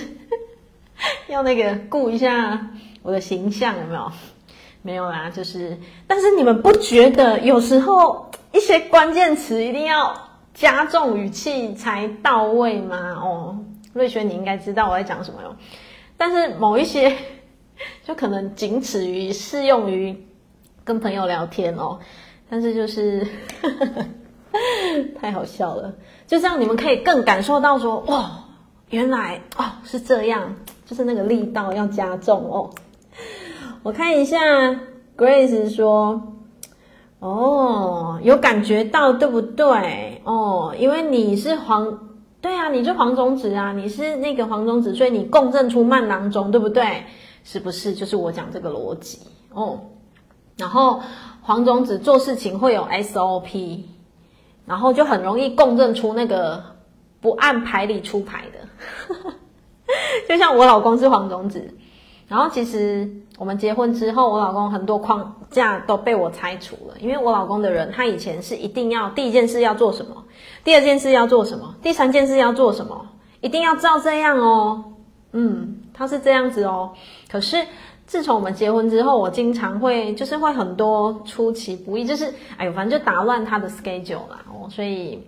[1.29, 2.71] 要那个顾一下
[3.03, 4.11] 我的形象，有没有？
[4.83, 10.25] 没有啦，就是，但是你们不觉得有时候一些关键词一定要？
[10.55, 13.11] 加重语气才到位吗？
[13.23, 13.59] 哦，
[13.93, 15.55] 瑞轩，你应该知道我在讲什么哟。
[16.17, 17.15] 但是某一些
[18.07, 20.17] 就可能仅此于适用于
[20.83, 21.99] 跟朋友聊天哦。
[22.49, 23.27] 但是就是
[25.21, 25.95] 太好笑了，
[26.27, 28.31] 就这样你们可以更感受到说，哇，
[28.91, 30.55] 原来哦是这样，
[30.85, 32.71] 就是那个力道要加重哦。
[33.83, 34.39] 我看一下
[35.17, 36.33] ，Grace 说。
[37.19, 40.21] 哦，有感觉到对不对？
[40.25, 41.99] 哦，因为你是黄，
[42.43, 47.05] 对啊，你是黄种子啊，你是那个黄种子，所以你共振出慢郎中，对不对？
[47.43, 47.95] 是不是？
[47.95, 49.19] 就是我讲这个逻辑
[49.51, 49.81] 哦。
[50.59, 51.01] 然后
[51.41, 53.81] 黄种子做事情会有 SOP，
[54.67, 56.63] 然后就很容易共振出那个
[57.21, 59.15] 不按牌理出牌的，
[60.29, 61.75] 就像我老公是黄种子。
[62.29, 63.09] 然后其实
[63.39, 70.25] 我们结婚之后，我老公很多框架都被我拆除了，因为我老公的人，他以前是一定要第一件事要做什么，
[70.65, 73.07] 第二件事要做什么，第三件事要做什么，
[73.41, 74.85] 一定要照这样哦。
[75.31, 76.91] 嗯，他是这样子哦。
[77.31, 77.65] 可是
[78.07, 84.45] 自从我们结婚之后，我经常会就是会很多出其不意，就是哎呦，反正就打乱他的 schedule 啦。
[84.71, 85.23] 所以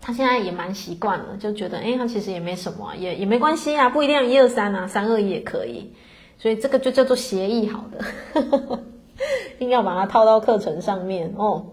[0.00, 5.92] 他现在也蛮习惯了，就觉得哎，他其实也没什么，也也没关系啊，不一定要一二三啊，三二一也可以。
[6.38, 8.80] 所以这个就叫做协议好的，
[9.60, 11.66] 硬要把它套到课程上面哦。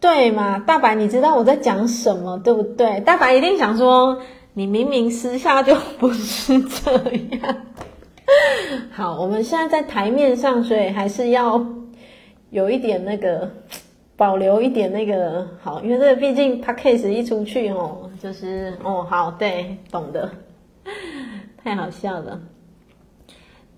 [0.00, 3.00] 对嘛，大白，你知道我在讲什么，对不对？
[3.00, 4.20] 大白一定想说，
[4.54, 6.92] 你明明私下就不是这
[7.36, 7.56] 样。
[8.90, 11.64] 好，我们现在在台面上，所以还是要
[12.50, 13.48] 有一点那个
[14.16, 20.30] 保留一点那个好，因为这毕竟 Podcast 一出去哦，就是哦，好，对，懂的，
[21.62, 22.40] 太好笑了。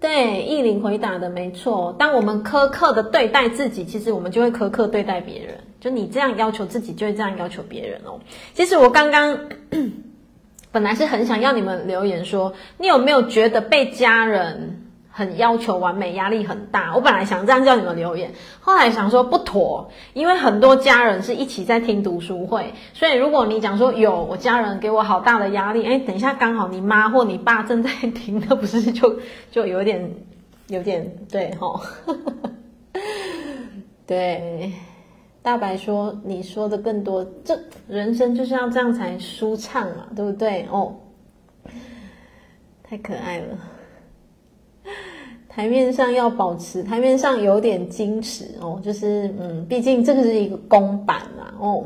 [0.01, 1.93] 对，意林回答的没错。
[1.99, 5.59] 当我们苛刻的对待自己，其实我们就会苛刻对待别人。
[5.81, 8.21] 就你这样要求自己，就会这样要求别人哦。
[8.55, 9.37] 其实我刚刚
[10.71, 14.88] 本来是很想要你们留言说，你有没有觉得被家人
[15.19, 16.95] 很要求完美，压力很大。
[16.95, 29.19] 我本来想这样叫你们留言，后来想说不妥，因为很多家人是一起在听读书会，所以如果你讲说有我家人给我好大的压力，哎，等一下刚好你妈或你爸正在听，那不是就
[29.51, 30.09] 就有点
[30.69, 31.83] 有点对齁？
[34.07, 34.73] 对，
[35.43, 37.59] 大白说你说的更多，这
[37.89, 40.65] 人生就是要这样才舒畅嘛，对不对？
[40.71, 40.95] 哦，
[42.85, 43.59] 太可爱了。
[45.59, 51.85] 台面上要保持，台面上有点矜持哦，就是嗯，毕竟这个是一个公版嘛，哦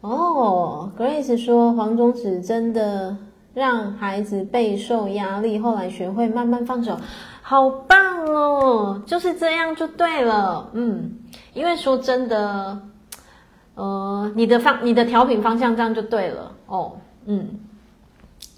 [0.00, 3.16] 哦，Grace 说黄种子真的
[3.52, 6.96] 让孩子备受压力，后来学会慢慢放手，
[7.42, 11.18] 好棒哦，就是这样就对了，嗯，
[11.52, 12.80] 因为说真的，
[13.74, 16.92] 呃，你的方你的调频方向这样就对了哦，
[17.26, 17.58] 嗯，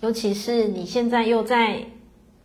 [0.03, 1.87] 尤其是你现在又在。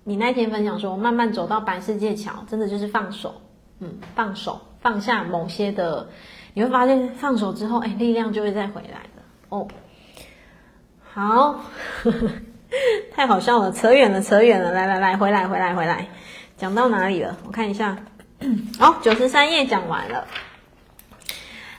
[0.03, 3.41] 你那天分享说，慢慢走到白世界桥，真的就是放手，
[3.79, 6.09] 嗯，放手，放下某些的，
[6.55, 9.67] 你会发现放手之后，哎，力量就会再回来的哦。
[11.13, 11.63] 好，
[13.13, 16.07] 太好笑了，扯远了，扯远了，来来来，回来回来回来，
[16.57, 17.37] 讲到哪里了？
[17.45, 17.97] 我看一下，
[18.79, 20.25] 好，九十三页讲完了。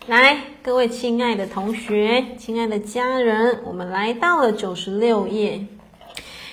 [0.06, 5.66] 来，各位亲爱的同学，亲爱的家人，我们来到了九十六页。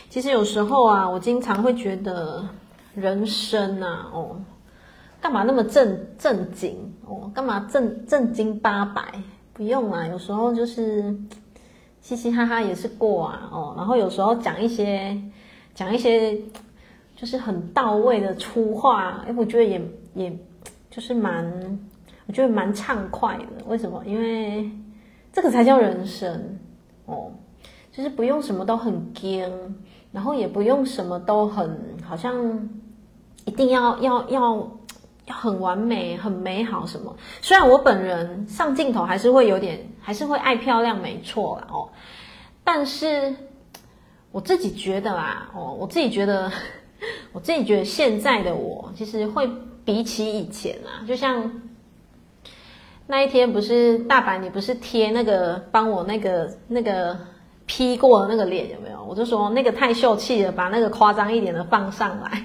[0.10, 2.44] 其实有时候啊，我经常会觉得
[2.96, 4.42] 人生啊，哦，
[5.22, 7.30] 干嘛那么正正经哦？
[7.34, 9.04] 干嘛正正经八百？
[9.54, 11.16] 不用啊，有时候就是
[12.02, 13.76] 嘻嘻哈哈也是过啊，哦。
[13.78, 15.16] 然后有时候讲一些
[15.76, 16.36] 讲一些
[17.16, 19.80] 就是很到位的粗话，哎，我觉得也
[20.16, 20.36] 也
[20.90, 21.80] 就是蛮，
[22.26, 23.64] 我觉得蛮畅快的。
[23.68, 24.04] 为什么？
[24.08, 24.72] 因为
[25.32, 26.58] 这个才叫人生
[27.06, 27.32] 哦，
[27.92, 29.48] 就是不用什么都很惊。
[30.12, 32.70] 然后也不用什么都很好像
[33.46, 34.72] 一定要要要
[35.28, 37.16] 很完美很美好什么。
[37.42, 41.90] 虽然我本人上镜头还是会有点还是会爱漂亮，没错啦哦。
[42.64, 43.36] 但是
[44.32, 46.52] 我自己觉得啦哦，我自己觉得
[47.32, 49.48] 我自己觉得现在的我其实会
[49.86, 51.62] 比起以前啊，就像
[53.06, 57.16] 那一天不是大白，你不是贴那个帮我那个那个。
[57.70, 59.06] P 过的那个脸有没有？
[59.08, 62.44] 我就说那个太秀气了，把那个夸张一点的放上来。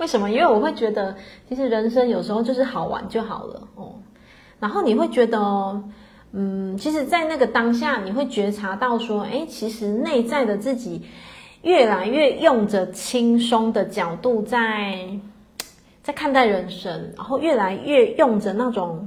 [0.00, 0.30] 为什么？
[0.30, 1.14] 因为我会觉得，
[1.46, 3.92] 其实人生有时候就是好玩就好了哦。
[4.58, 5.38] 然后你会觉得，
[6.32, 11.06] 嗯，其实，在那个当下，你会觉察到说，哎，其实内在的自己
[11.60, 15.10] 越来越用着轻松的角度在
[16.02, 19.06] 在看待人生，然后越来越用着那种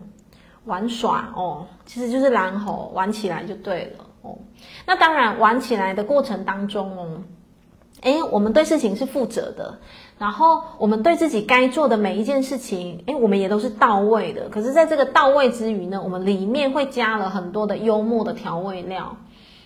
[0.65, 4.05] 玩耍哦，其实就是懒猴玩起来就对了。
[4.21, 4.35] 哦，
[4.85, 7.21] 那当然，玩起来的过程当中哦，
[8.01, 9.79] 诶，我们对事情是负责的，
[10.19, 14.47] 然后我们对自己该做的每一件事情，诶，我们也都是到位的。
[14.49, 19.17] 可是，在这个到位之余呢，我们里面会加了很多的幽默的调味料，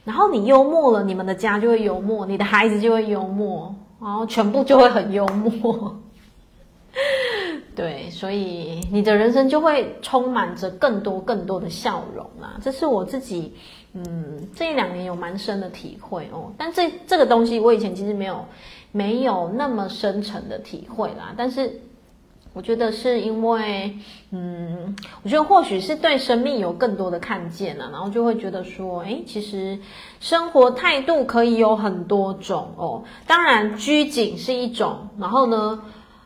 [0.05, 5.99] 然后你幽默了，你们的家就会幽默，你的孩子就会幽默，然后全部就会很幽默。
[7.75, 12.59] 对，所以你的人生就会充满着更多更多的笑容啊！
[12.61, 13.53] 这是我自己。
[13.93, 18.45] 嗯，这一两年有蛮深的体会哦，但这这个东西我以前其实没有
[18.91, 21.33] 没有那么深层的体会啦。
[21.35, 21.81] 但是
[22.53, 23.95] 我觉得是因为，
[24.31, 29.77] 嗯，我觉得或许是对生命有更多的看见了，然后就会觉得说，诶，其实
[30.19, 33.03] 生活态度可以有很多种哦。
[33.27, 35.81] 当然，拘谨是一种，然后呢，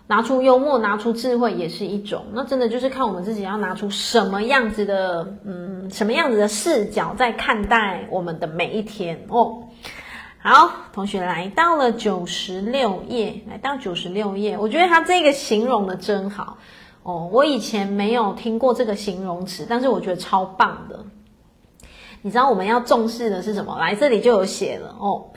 [0.05, 9.63] 拿出幽默，拿出智慧也是一种，那真的就是看我们自己要拿出什么样子的，嗯，什么样子的视角在看待我们的每一天哦。
[10.39, 16.57] 好，同学来到了九十六页，来到九十六页，我觉得他这个形容的真好
[17.03, 17.29] 哦。
[17.31, 21.05] 我以前没有听过这个形容词，但是我觉得超棒的。
[22.21, 23.79] 你知道我们要重视的是什么？
[23.79, 25.31] 来这里就有写了哦。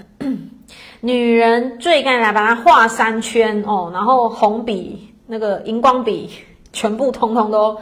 [1.01, 6.31] 女人最该来把它画三圈哦，然后红笔那个荧光笔
[6.73, 7.79] 全部通通都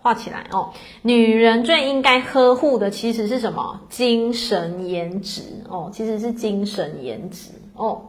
[0.00, 0.70] 画起来哦。
[1.02, 3.80] 女人最应该呵护的其实是什么？
[3.88, 8.00] 精神颜值哦，其实是精神颜值哦。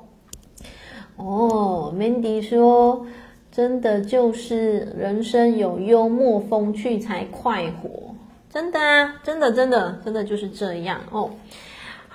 [1.16, 3.06] 哦，Mandy 说，
[3.52, 8.16] 真的就是人生有幽默风趣才快活，
[8.50, 11.30] 真的啊，真的真的真的就是这样哦。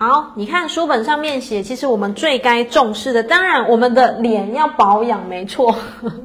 [0.01, 5.75] 好，你看书本上面写，其实我们最该重视的，当然我们的脸要保养，没错，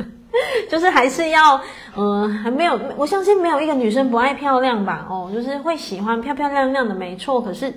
[0.70, 1.60] 就是还是要，
[1.98, 5.08] 嗯、呃，还没有，我相信没有一个女生不爱漂亮吧？
[5.10, 7.42] 哦，就是会喜欢漂漂亮亮的，没错。
[7.42, 7.74] 可是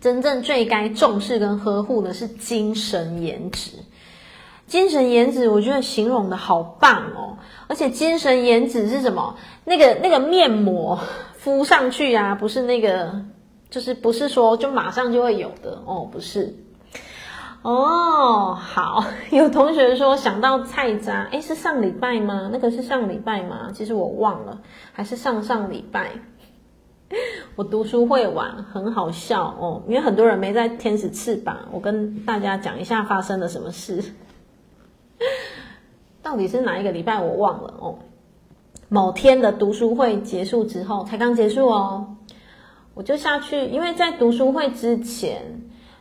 [0.00, 3.72] 真正最该重视跟呵护的是精神颜值。
[4.68, 7.36] 精神颜值，我觉得形容的好棒哦。
[7.66, 9.36] 而且精神颜值是什么？
[9.64, 11.00] 那个那个面膜
[11.36, 13.12] 敷上去啊，不是那个，
[13.74, 16.54] 就是不是说就马上就会有的哦，不是。
[17.62, 22.48] 哦，好， 有同学说想到菜渣，诶，是上礼拜吗？
[22.52, 23.72] 那个是上礼拜吗？
[23.74, 24.60] 其实我忘了，
[24.92, 26.12] 还是上上礼拜。
[27.56, 34.00] 我读书会玩很好笑哦，因为很多人没在天使翅膀，我跟大家讲一下发生了什么事。
[36.22, 37.98] 到底是哪一个礼拜我忘了哦。
[38.88, 42.14] 某天的读书会结束之后，才刚结束哦，
[42.94, 45.42] 我就下去，因为在读书会之前，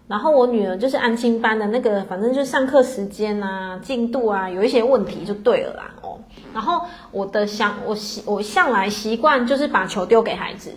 [0.07, 6.19] 然后我女儿就是安心班的那个，反正就是上课时间啊、进度啊，有一些问题就对了啦哦。
[6.53, 10.71] 然后我的想我习我向来习惯就是把球丢给孩子。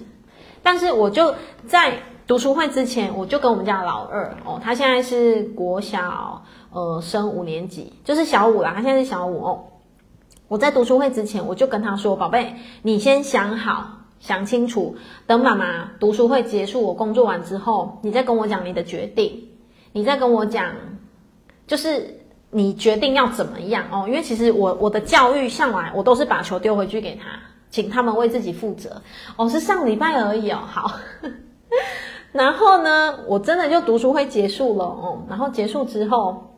[0.62, 1.34] 但是我就
[1.68, 6.42] 在读书会之前，我就跟我们家老二哦，他现在是国小
[6.72, 9.64] 呃升五年级，就是小五啦，他现在是小五哦。
[10.48, 14.96] 我在读书会之前，我就跟他说：“宝贝，你先想好，想清楚，
[15.26, 19.48] 等妈妈读书会结束，我工作完之后，你再跟我讲你的决定，
[19.92, 20.72] 你再跟我讲，
[21.66, 24.04] 就是你决定要怎么样哦。
[24.06, 27.24] 因为其实我我的教育向来我都是把球丢回去给他。”
[27.68, 29.02] 请他们为自己负责
[29.36, 30.60] 哦，是上礼拜而已哦。
[30.64, 30.92] 好，
[32.32, 35.22] 然后呢，我真的就读书会结束了哦。
[35.28, 36.56] 然后结束之后，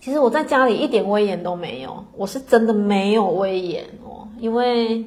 [0.00, 5.04] 其实我在家里一点威严都没有，我是真的没有威严哦，因为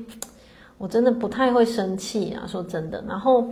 [0.78, 3.03] 我真的不太会生气啊，说真的。
[3.07, 3.47] 然后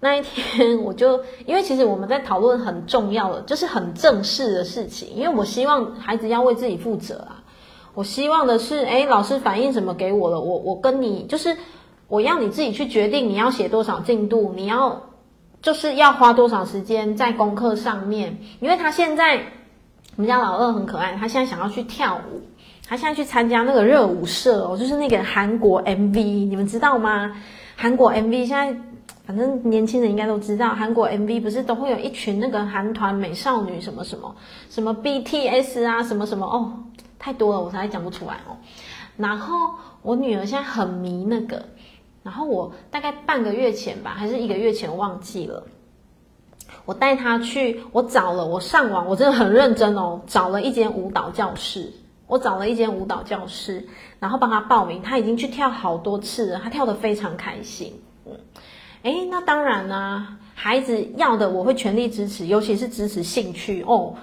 [0.00, 7.42] 那一天， 我就因为其实我们在讨论很重要的，就是很正式的事情，因为我希望孩子要为自己负责啊。
[7.94, 10.40] 我希望的是，诶，老师反映什么给我了？
[10.40, 11.56] 我我跟你就是，
[12.08, 15.02] 我要你自己去决定你要写多少进度，你要
[15.60, 18.38] 就是要花多少时间在功课上面。
[18.60, 19.36] 因为他现在
[20.16, 22.40] 我们家老二很可爱，他现在想要去跳舞，
[22.86, 27.34] 他现在去参加那个热舞社哦，就是那个韩国 MV，你们知道吗？
[27.76, 28.76] 韩国 MV 现在
[29.24, 34.34] 反正年轻人应该都知道，韩国 MV 不是都会有一群那个韩团美少女什么什么
[34.68, 36.72] 什么 BTS 啊什么什么哦。
[37.18, 38.58] 太多了，我才讲不出来哦。
[39.16, 39.54] 然后
[40.02, 41.64] 我女儿现在很迷那个，
[42.24, 45.62] 然后我大概半个月前吧，还是一个月前忘记了。
[46.84, 51.92] 我带她去，我找了，我上网，我真的很认真哦，找了一间舞蹈教室。
[52.26, 53.86] 我找了一间舞蹈教室，
[54.18, 55.02] 然后帮他报名。
[55.02, 58.00] 他已经去跳好多次了，他跳得非常开心。
[58.24, 58.32] 嗯，
[59.02, 64.14] 诶，那当然啦，孩子要的我会全力支持，尤其是支持兴趣哦。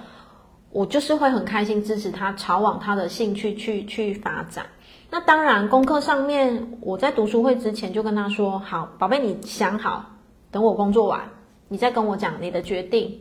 [0.72, 4.66] 我就是会很开心支持他朝往他的兴趣去去发展。
[5.10, 10.06] 那当然，功课上面我在读书会之前就跟他说：“好，宝贝，你想好，
[10.52, 11.28] 等我工作完，
[11.66, 13.20] 你再跟我讲你的决定。”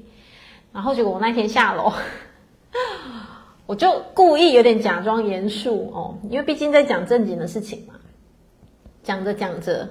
[0.71, 1.91] 然后结果我那天下楼，
[3.69, 7.93] 我就故意有点假装严肃哦，因为毕竟在讲正经的事情嘛。
[9.03, 9.89] 讲着讲着，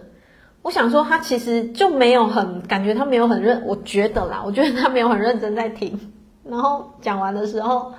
[0.62, 6.12] 我想说他其实就没有很感觉，他没有很认，我觉得啦， 我觉得他没有很认真在听。
[6.42, 7.92] 然后讲完的时候，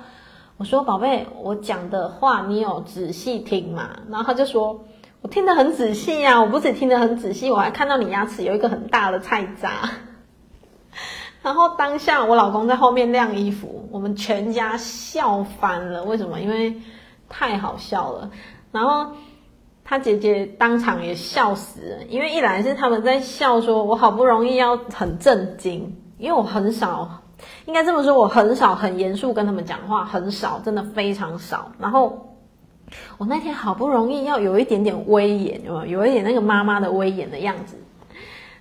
[0.58, 4.84] 我说：“宝贝，我讲的话你有仔细听吗？”然后他就说
[5.22, 9.88] ：“我听得很仔细呀，我不止听得很仔细，我还看到你牙齿有一个很大的菜渣。”
[11.42, 16.04] 然后当下我老公在后面晾衣服，我们全家笑翻了。
[16.04, 16.40] 为什么？
[16.40, 16.74] 因为
[17.28, 18.30] 太好笑了。
[18.72, 19.12] 然后
[19.82, 27.22] 他姐姐当场也笑死了，因为一来是他们在笑，说我好不容易要很震惊，因为我很少。
[27.64, 31.72] 应该这么说，我很少很严肃跟他们讲话，很少，真的非常少。
[31.78, 32.36] 然后
[33.16, 36.00] 我那天好不容易要有一点点威严，有没有？
[36.00, 37.76] 有一点那个妈妈的威严的样子，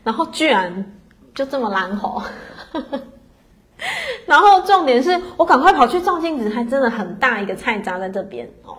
[0.01, 0.93] 然后居然
[1.35, 2.23] 就这么烂吼。
[4.25, 8.77] 然后重点是我赶快跑去照镜子，还真的很大一个菜渣在这边哦。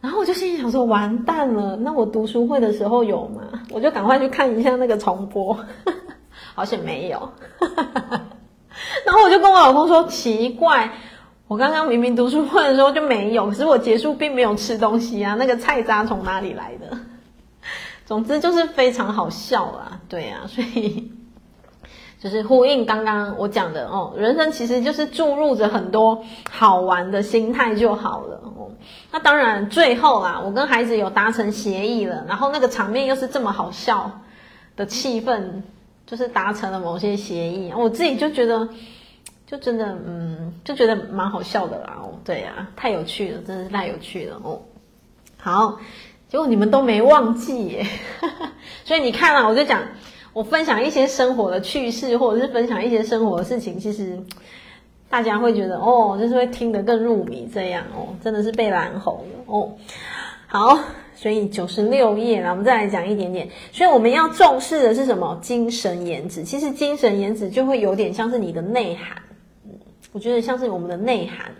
[0.00, 3.42] 然后我就心想说，完蛋了，那我读书会的时候有吗？
[3.70, 5.58] 我就赶快去看一下那个重播，
[6.54, 7.32] 好像没有。
[9.04, 10.90] 然后我就跟我老公说：“奇怪，
[11.48, 16.96] 我刚刚明明读书会的时候就没有，可是我结束并没有吃东西啊，那个菜渣从哪里来的？
[18.04, 21.05] 总之就是非常好笑啊，对啊，所以
[22.26, 28.72] 就是呼应刚刚我讲的哦，人生其实就是注入着很多好玩的心态就好了哦。
[29.12, 34.20] 那当然最后啦，我跟孩子有达成协议了，然后那个场面又是这么好笑
[34.74, 35.62] 的气氛。”
[36.06, 38.68] 就是达成了某些协议，我自己就觉得，
[39.44, 41.96] 就真的，嗯，就觉得蛮好笑的啦。
[42.00, 44.62] 哦，对呀，太有趣了，真的是太有趣了哦。
[45.36, 45.80] 好，
[46.28, 47.86] 结果你们都没忘记耶，
[48.86, 49.82] 所以你看啊，我就讲，
[50.36, 54.20] 我分享一些生活的趣事，或者是分享一些生活的事情，其实。
[55.08, 59.72] 大家会觉得哦，就是会听得更入迷这样哦，真的是被蓝红了哦。
[60.48, 60.76] 好，
[61.14, 63.48] 所以九十六页啦，我们再来讲一点点。
[63.72, 65.38] 所以我们要重视的是什么？
[65.40, 66.42] 精神颜值。
[66.42, 69.22] 其实精神颜值就会有点像是你的内涵，
[69.64, 69.70] 嗯，
[70.10, 71.52] 我觉得像是我们的内涵。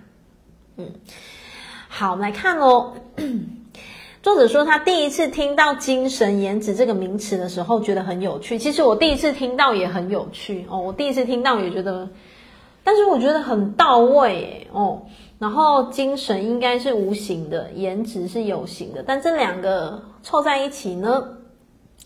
[0.76, 0.90] 嗯，
[1.88, 2.94] 好，我们来看哦。
[4.26, 8.58] 作者说他第一次听到“精神颜值”这个名词的时候，觉得很有趣。
[8.58, 12.08] 其实我第一次听到也很有趣哦，我第一次听到也觉得，
[12.82, 15.02] 但是我觉得很到位哦。
[15.38, 21.22] 然后精神应该是无形的，颜值是有形的，但这两个凑在一起呢，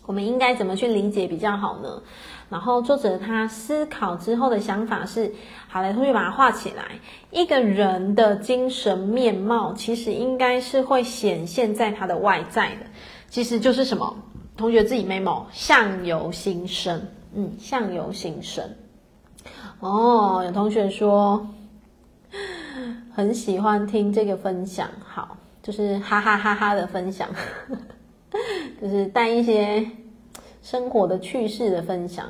[0.05, 2.03] 我们应该怎么去理解比较好呢？
[2.51, 5.31] 然后作者他思考之后的想法是：
[5.69, 6.83] 好，来同学把它画起来。
[7.31, 12.81] 一个人的精神面貌，其实应该是会显现在他的外在的，
[13.29, 14.17] 其实就是什么？
[14.57, 17.01] 同学自己 memo，相由心生。
[17.33, 18.69] 嗯，相由心生。
[19.79, 21.47] 哦，有同学说
[23.13, 27.29] 很喜欢听这个分享，好，就是哈哈哈哈的分享，
[28.81, 29.89] 就是带一些。
[30.61, 32.27] 生活的趣事的分享，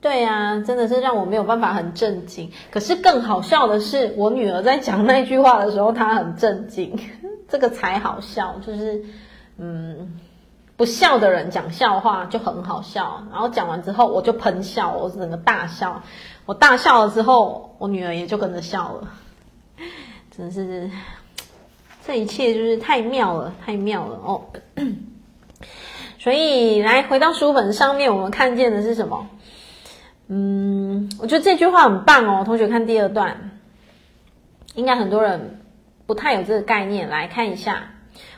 [0.00, 2.50] 对呀、啊，真的是让我没有办法很震惊。
[2.70, 6.98] 可是更好笑的是，我女儿在讲那句话的时候，她很震惊，
[7.48, 8.56] 这个才好笑。
[8.66, 9.04] 就是，
[9.58, 10.18] 嗯，
[10.76, 16.02] 不笑的人讲笑话就很好笑，然后讲完之后我就喷笑，我整个大笑。
[16.46, 19.10] 我大笑了之后，我女儿也就跟着笑了。
[20.36, 20.90] 真是，
[22.04, 24.40] 这一切就是太妙了，太妙了哦。
[26.22, 29.26] 所以，来回到书本上面，我们看见的是什么？
[30.28, 32.44] 嗯，我觉得这句话很棒哦。
[32.44, 33.50] 同学看第二段，
[34.76, 35.60] 应该很多人
[36.06, 37.08] 不太有这个概念。
[37.08, 37.90] 来看一下，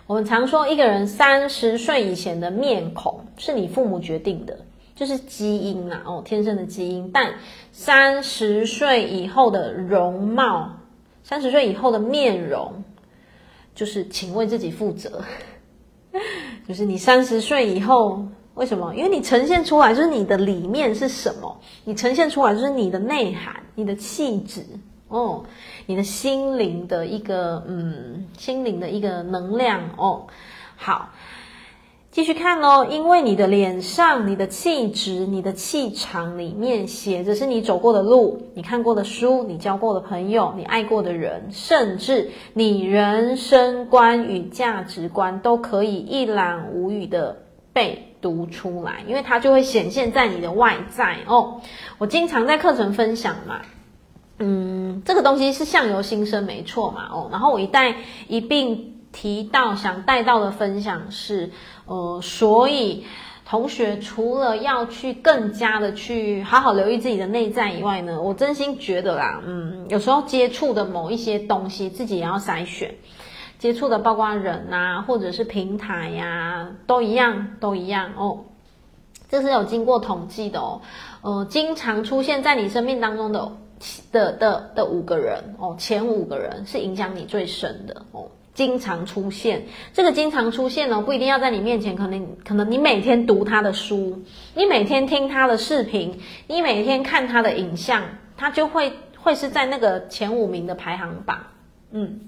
[0.07, 4.61] 我们常说一个人三十岁以前的面孔是你父母决定的，
[4.95, 7.11] 就是基因啊，哦，天生的基因。
[7.13, 7.35] 但
[7.71, 10.77] 三十岁以后的容貌，
[11.23, 12.83] 三十岁以后的面容，
[13.75, 15.23] 就是请为自己负责。
[16.67, 18.95] 就是你三十岁以后，为什么？
[18.95, 24.65] 因为你呈现出来就是你的里面是什么，你呈现出来就是你的内涵、你的气质
[25.09, 25.45] 哦，
[25.87, 30.27] 你的心灵的一个嗯，心灵的一个能量哦。
[30.77, 31.11] 好。
[32.15, 47.37] 继续看哦，因为你的脸上、你的气质、你的气场里面写着是你走过的路、你看过的书、你交过的朋友、你爱过的人，甚至你人生观与价值观都可以一览无余的
[47.73, 51.63] 被读出来，因为它就会显现在你的外在哦。
[51.99, 53.63] 我经常在课程分享嘛，
[54.39, 57.93] 嗯，这个东西是相由心生，没错嘛，哦，然后我一旦
[58.29, 61.51] 一并提到想带到的分享是。
[61.87, 63.05] 呃，所以
[63.45, 72.95] 同学除了要去更加的去好好留意自己的内在以外呢，我真心觉得啦，嗯，有时候接触的某一些东西，自己也要筛选。
[73.59, 78.41] 接触的包括人啊，或者是平台呀、啊，都一样，都一样哦。
[79.29, 80.81] 这是有经过统计的哦。
[81.21, 83.53] 呃，经常出现在你生命当中的
[84.11, 88.25] 的的的五个人哦，前五个人是影响你最深的哦。
[88.55, 94.23] 经常出现，这个经常出现呢，不一定要在你面前，可能可能你每天读他的书，
[94.55, 98.03] 你每天听他的视频，你每天看他的影像，
[98.37, 101.39] 他就会会是在那个前五名的排行榜，
[101.91, 102.21] 嗯，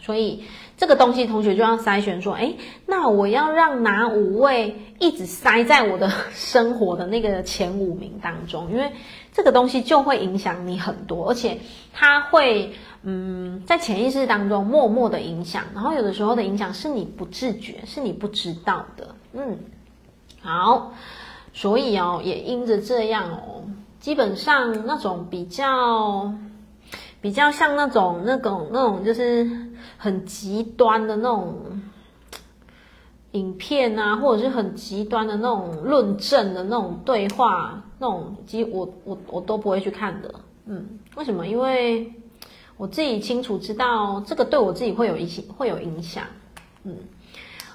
[0.00, 0.44] 所以
[0.76, 8.92] 这个东西同学就要筛选说，诶，那我要让哪五位一直塞在我的生活的那个前五名当中，因为
[9.32, 11.58] 这个东西就会影响你很多，而且
[11.92, 12.72] 它会。
[13.02, 19.14] 嗯，在潜意识当中默默的影响，然后有的时候的影响是你不自觉，是你不知道的。
[19.32, 19.58] 嗯，
[20.42, 20.92] 好，
[21.54, 23.64] 所以哦，也因着这样哦，
[24.00, 26.30] 基本上那种比较
[27.22, 29.48] 比较像那种那种那种就是
[30.00, 31.56] 很极端的那种
[33.32, 40.34] 影片啊，或者是很极端的那种论证的那种对话，那种其实我我我都不会去看的。
[40.64, 41.46] 嗯，为什么？
[41.46, 42.12] 因为。
[42.76, 46.24] 我自己清楚知道这个对我自己会有一些会有影响，
[46.84, 46.96] 嗯，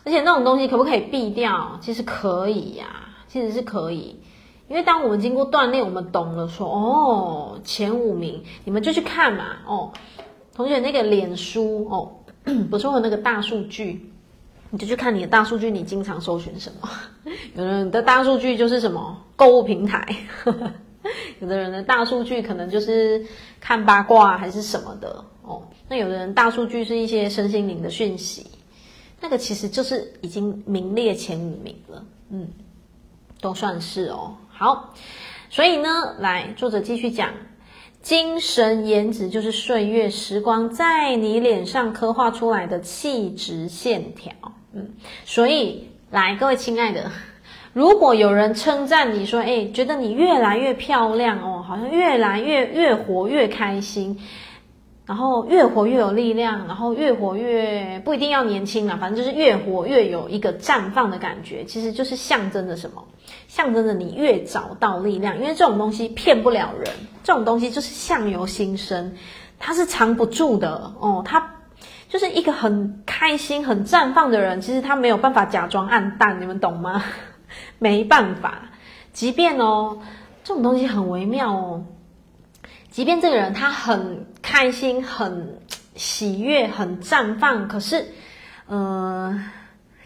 [0.04, 1.78] 而且那种东西可不可以避掉？
[1.80, 2.88] 其实可以呀，
[3.28, 4.20] 其实是可以，
[4.68, 9.94] 因为当我们经过锻炼，我们懂了说，哦，前五名，你们就去看嘛，哦，
[10.56, 12.12] 同学那个脸书哦，
[12.72, 14.10] 不是会有那个大数据，
[14.72, 16.90] 你就去看你的大数据，你经常搜寻什么？
[17.54, 20.16] 有的人的大数据就是什么购物平台。
[21.40, 23.24] 有的人的大数据可能就是
[23.60, 28.48] 看八卦还是什么的哦，那有的人大数据是一些身心灵的讯息，
[29.22, 32.48] 那个其实就是已经名列前五名了，嗯，
[33.40, 34.36] 都算是哦。
[34.50, 34.94] 好，
[35.50, 37.30] 所以呢，来作者继续讲，
[38.06, 44.32] 精神颜值就是岁月时光在你脸上刻画出来的气质线条。
[44.74, 44.90] 嗯，
[45.26, 47.10] 所以来，各位亲爱的，
[47.74, 54.20] 如果有人称赞你说，哎，觉得你越来越漂亮哦，好像越来越越活越开心。
[55.08, 63.04] 然后越活越有力量，然后越活越不一定要年轻了，反正就是越活越有一个绽放的感觉，其实就是象征着什么？
[63.56, 66.94] 象征着你越找到力量，因为这种东西骗不了人，
[67.24, 69.16] 这种东西就是相由心生，
[69.58, 71.24] 它是藏不住的哦。
[71.26, 71.56] 它
[72.10, 77.02] 就是一个很开心、很绽放的人，其实他没有办法假装暗淡，你们懂吗？
[77.80, 78.64] 没办法，
[79.14, 80.00] 即便哦，
[80.44, 81.86] 这种东西很微妙哦。
[82.90, 85.62] 即便这个人他很开心、很
[85.96, 88.06] 喜悦、很绽放，可是，
[88.68, 89.42] 呃，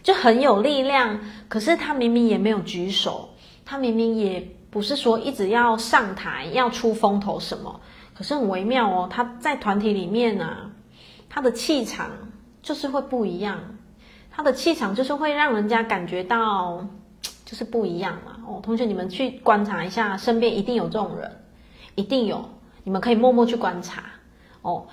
[0.04, 1.20] 就很有力量。
[1.48, 3.29] 可是他明明也没有举手，
[3.70, 7.80] 他明明也不是说一直要上台、要出风头什么。
[8.16, 10.72] 可是很微妙哦，他在团体里面啊，
[11.30, 12.10] 他的气场
[12.64, 13.60] 就是会不一样，
[14.32, 16.84] 他的气场就是会让人家感觉到
[17.46, 18.38] 就是不一样嘛。
[18.48, 21.32] 哦，同学，你们去观察一下，身边一定有这种人，
[21.94, 22.44] 一定有。
[22.84, 24.02] 你们可以默默去观察
[24.64, 24.88] 哦，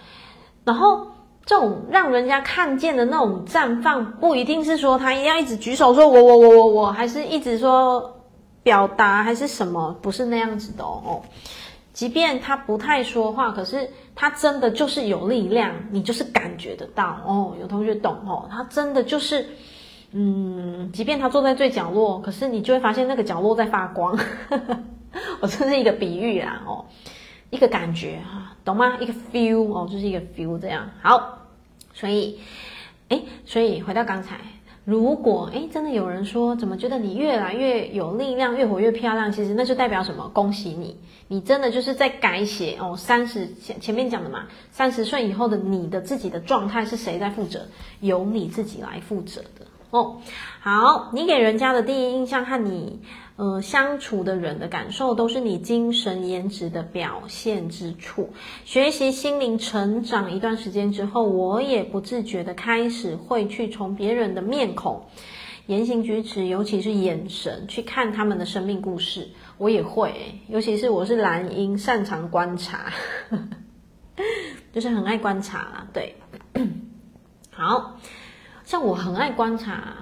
[0.64, 1.06] 然后
[1.46, 8.15] 这种让人家看见的那种绽放，不一定是说他一定要一直举手说“我我我我我”，还是一直说
[8.66, 11.22] 表达还是什么，不是那样子的哦。
[11.92, 17.54] 即便他不太说话，可是他真的就是有力量，你就是感觉得到哦。
[17.60, 19.46] 有同学懂哦，他真的就是，
[20.10, 24.18] 嗯，即便他坐在最角落，可是你就会发现那个角落在发光。
[25.38, 26.86] 我这是一个比喻啦哦。
[27.50, 28.96] 一个感觉哈，懂吗？
[28.98, 30.90] 一个 feel 哦，就是一个 feel 这样。
[31.00, 31.46] 好，
[31.94, 32.40] 所以，
[33.10, 34.40] 诶，所以回到刚才，
[34.86, 39.32] 如果哎真的有人说，怎么觉得你越来越有力量，越活越漂亮？
[39.32, 40.30] 其实那就代表什么？
[40.32, 42.96] 恭喜你，你真的就是在改写哦。
[42.96, 47.66] 三十前前面讲的嘛，三十岁以后的你的自己的状态是谁在负责？
[47.98, 50.18] 由你自己来负责的哦。
[50.68, 53.00] 好，你给人家的第一印象和你。
[53.36, 58.30] 呃，相处的人的感受都是你精神颜值的表现之处。
[58.64, 65.04] 学习心灵成长一段时间之后，我也不自觉的开始会去从别人的面孔、
[65.66, 69.28] 言行举止，尤其是眼神，去看他们的生命故事。
[69.58, 72.92] 我也会，尤其是我是蓝鹰，擅长观察，
[74.74, 75.86] 就是很爱观察啦。
[75.92, 76.16] 对，
[77.54, 77.98] 好
[78.64, 79.94] 像我很爱观察，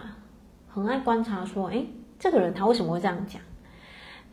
[0.75, 1.87] 很爱观察，说，诶
[2.19, 3.41] 这个人他为什么会这样讲？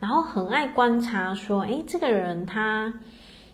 [0.00, 2.92] 然后很爱观察，说，诶，这个人他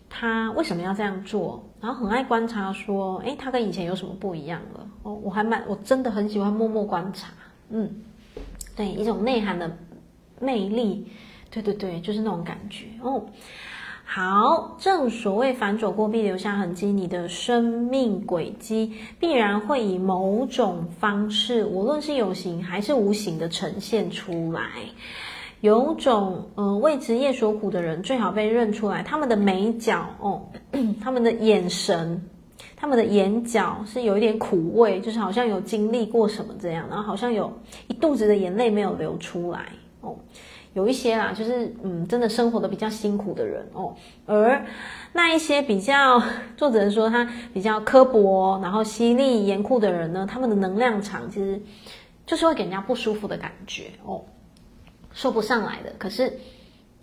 [0.09, 1.63] 他为什么要这样做？
[1.79, 4.87] 然后很爱观察，说，诶，他跟以前有什么不一样了？
[5.03, 7.27] 哦，我还蛮，我真的很喜欢默默观察，
[7.69, 8.01] 嗯，
[8.75, 9.77] 对，一种内涵的
[10.41, 11.07] 魅力，
[11.51, 13.23] 对对对，就是那种感觉哦。
[14.11, 24.63] 好，正所谓反走过必留下痕迹，你的生命轨迹必然会以某种方式，无论是有形还是无形的呈现出来。
[25.61, 30.41] 有种呃为职业所苦的人，最好被认出来，他们的眉角哦，
[30.99, 32.19] 他们的眼神，
[32.75, 37.53] 他们的眼角是有一点苦味，就是好像有经历过什么这样，然后好像有
[37.87, 39.67] 一肚子的眼泪没有流出来
[40.01, 40.15] 哦。
[40.79, 43.93] 有一些啦，就是嗯，真的生活的比较辛苦的人哦，
[44.25, 44.65] 而
[45.11, 46.23] 那一些比较，
[46.55, 51.61] 作者说他比较刻薄，然后犀利严酷的人呢，他们的能量场其实
[52.25, 54.23] 就是会给人家不舒服的感觉哦，
[55.11, 56.39] 说不上来的，可是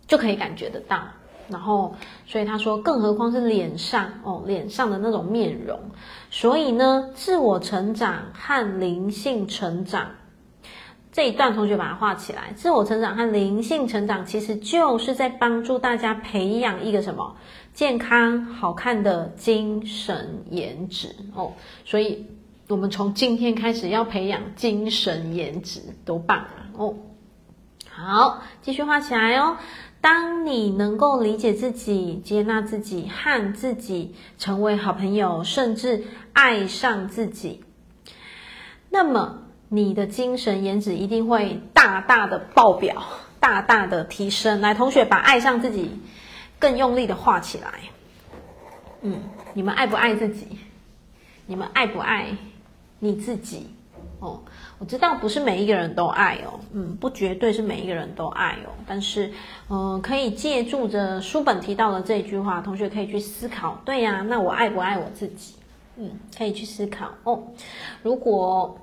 [0.07, 1.03] 就可以感觉得到。
[1.49, 1.95] 然后，
[2.27, 5.79] 所以他说，更何况是脸上哦，脸上的那种面容。
[6.31, 10.09] 所以呢，自我成长和灵性成长。
[11.17, 17.35] 这一段同学把它画起来，自我成长和灵性成长其实就是在帮助大家培养一个什么
[17.73, 21.55] 健康好看的精神颜值哦。
[21.87, 22.27] 所以，
[22.69, 26.95] 我们从今天开始要培养精神颜值，多棒啊哦！
[27.89, 29.57] 好，继续画起来哦。
[30.03, 36.05] 当你能够理解自己、接纳自己，和自己成为好朋友，甚至
[36.35, 37.65] 爱上自己，
[38.91, 39.45] 那么。
[39.69, 43.03] 你的精神颜值一定会大大的爆表，
[43.41, 44.61] 大大的提升。
[44.61, 45.91] 来，同学把爱上自己
[46.59, 47.73] 更用力的画起来。
[49.03, 49.23] 嗯，
[49.55, 50.47] 你们爱不爱自己？
[51.47, 52.29] 你们爱不爱
[52.99, 53.69] 你自己？
[54.19, 54.41] 哦，
[54.79, 58.73] 我知道不是每一个人都爱哦，嗯，不绝对是每一个人都爱哦。
[58.87, 59.31] 但是，
[59.69, 63.81] 嗯、可以借助着书本提到的这句话，同学可以去思考。
[63.85, 65.55] 对呀、那我爱不爱我自己？
[65.97, 67.43] 嗯，可以去思考哦。
[68.03, 68.79] 如果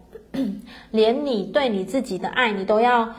[0.91, 3.13] 连你对你自己的爱，你都要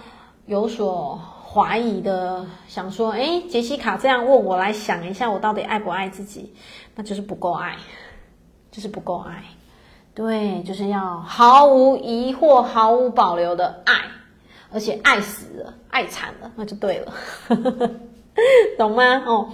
[0.47, 6.55] 有所怀疑的想说，哎，杰西卡这样问我，来想一下，我到底爱不爱自己？
[6.95, 7.77] 那就是不够爱，
[8.71, 9.45] 就是不够爱。
[10.15, 13.95] 对，就是要毫无疑惑、毫无保留的爱，
[14.73, 17.13] 而且爱死了、爱惨了，那就对了，
[18.79, 19.23] 懂吗？
[19.27, 19.49] 哦，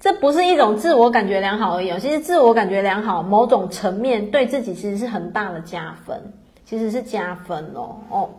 [0.00, 1.96] 这不是一种自我感觉良好而已。
[2.00, 6.32] 其实自我感觉良好，某种层面对自己其实是很大的加分，
[6.70, 8.30] 其实是加分哦哦，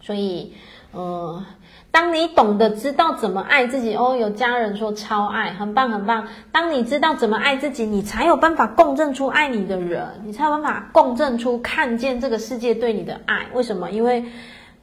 [0.00, 0.54] 所以，
[0.94, 1.44] 嗯。
[1.90, 6.26] 当你懂得知道怎么爱自己哦，有家人说超爱，很棒很棒。
[6.52, 13.46] 当你知道怎么爱自己，你才有办法共振出爱你的人，你才有办法共振出看见这个世界对你的爱。
[13.54, 13.90] 为什么？
[13.90, 14.24] 因为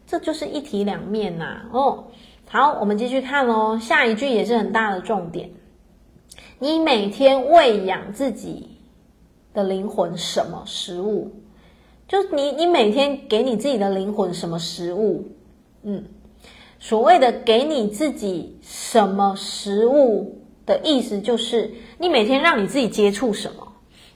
[0.08, 1.66] 这就是一体两面呐、啊。
[1.72, 2.04] 哦，
[2.50, 3.80] 好，我们继续看哦。
[3.80, 5.50] 下一句也是很大的重点。
[6.60, 8.78] 你每天喂养自己
[9.54, 11.32] 的灵魂什么食物？
[12.08, 15.30] 就你，你每天给你自己的灵魂什么食物？
[15.84, 16.04] 嗯。
[16.80, 23.66] 所谓的给你自己什么食物的意思，就是你每天让你自己接触什么，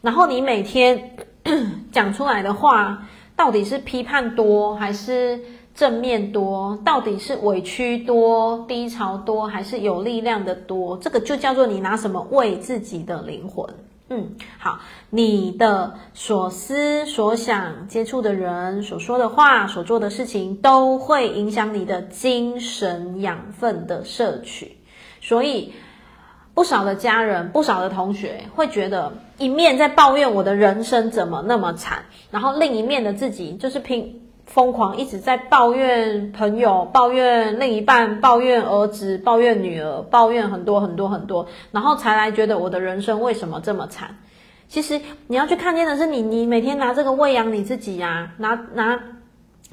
[0.02, 1.12] 然后你每天
[1.94, 3.08] 讲出来的话，
[3.38, 5.40] 到底是批判多还是
[5.74, 6.78] 正面多？
[6.84, 10.98] 到底是委屈多、低潮多，还是有力量的多？
[10.98, 13.66] 这个就叫做你拿什么喂自己的灵魂。
[14.10, 14.80] 嗯，好，
[15.10, 24.78] 你的所思所想、接触的人、所说的话、所做的事情，都会影响你的精神养分的摄取。
[25.20, 25.74] 所以，
[26.54, 34.27] 不少的家人、不少的同学会觉得，一面在抱怨我的人生怎么那么惨，然后另一面的自己就是拼。
[34.48, 44.16] 疯狂一直在抱怨朋友，抱怨另一半，抱怨儿子，抱怨女儿，抱怨很多很多很多，然后才来觉得我的人生为什么这么惨？
[44.70, 49.00] 其实你要去看见的是你，你每天拿这个喂养你自己呀、拿拿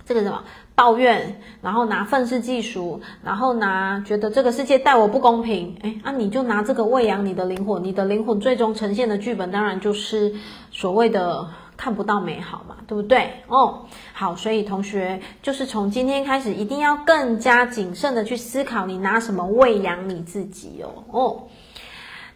[0.05, 0.43] 这个什么
[0.75, 10.35] 抱怨，然后拿愤世嫉俗，然后拿觉得这个世界待我不公平，哎，啊你就拿这个喂养你的灵魂，你的灵魂最终呈现的剧本，当然就是
[10.73, 11.47] 所谓的。
[11.85, 13.43] 看不到美好嘛，对不对？
[13.47, 21.05] 哦，好，所以同学就是从今天开始，一定要更加谨慎的去思考，你拿什么喂养你自己哦。
[21.11, 21.43] 哦，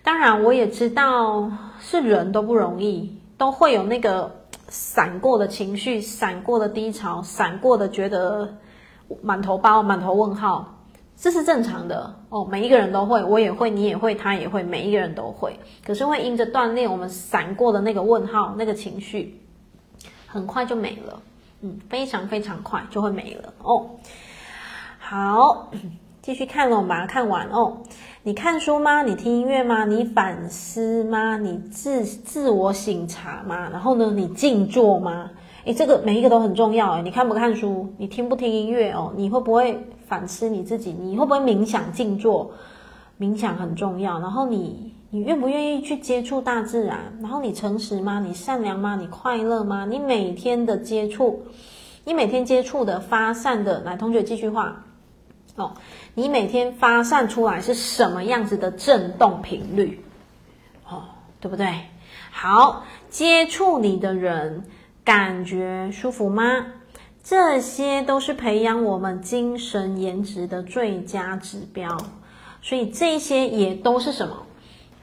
[0.02, 4.30] 当然我也知道是人都不容易，都会有那个
[4.68, 8.58] 闪过的情绪、闪过的低潮、闪过的觉得
[9.22, 10.74] 满头包、满头问号。
[11.20, 15.58] 这是正常的哦，每一个人都会，我也会，你也会，他也会，每一个人都会。
[15.84, 19.40] 可是会因着锻炼，我们闪过的那个问号，那个情绪，
[20.28, 21.20] 很快就没了，
[21.62, 23.90] 嗯，非常非常快就会没了哦。
[25.00, 25.70] 好，
[26.22, 27.78] 继续看了，我们把它看完哦。
[28.22, 29.02] 你看书吗？
[29.02, 29.84] 你听音乐吗？
[29.84, 31.36] 你反思吗？
[31.36, 33.68] 你自自我省察吗？
[33.70, 35.30] 然后呢，你静坐吗？
[35.64, 37.02] 诶，这个每一个都很重要诶。
[37.02, 37.92] 你看不看书？
[37.98, 39.12] 你听不听音乐哦？
[39.16, 39.84] 你会不会？
[40.08, 42.52] 反思你自己，你会不会冥想静坐？
[43.20, 44.18] 冥想很重要。
[44.20, 47.18] 然后你，你愿不愿意去接触大自然？
[47.20, 48.20] 然后你诚实吗？
[48.20, 48.96] 你善良吗？
[48.96, 49.84] 你快乐吗？
[49.84, 51.44] 你每天的接触，
[52.04, 54.84] 你每天接触的发散的，来，同学继续画
[55.56, 55.74] 哦。
[56.14, 60.02] 你每天发散出来是什么样子的震动频率？
[60.88, 61.02] 哦，
[61.40, 61.66] 对不对？
[62.30, 64.64] 好，接触你的人
[65.04, 66.66] 感觉舒服吗？
[67.28, 71.94] 这些都是培养我们精神颜值的最佳指标，
[72.62, 74.34] 所以这些也都是什么？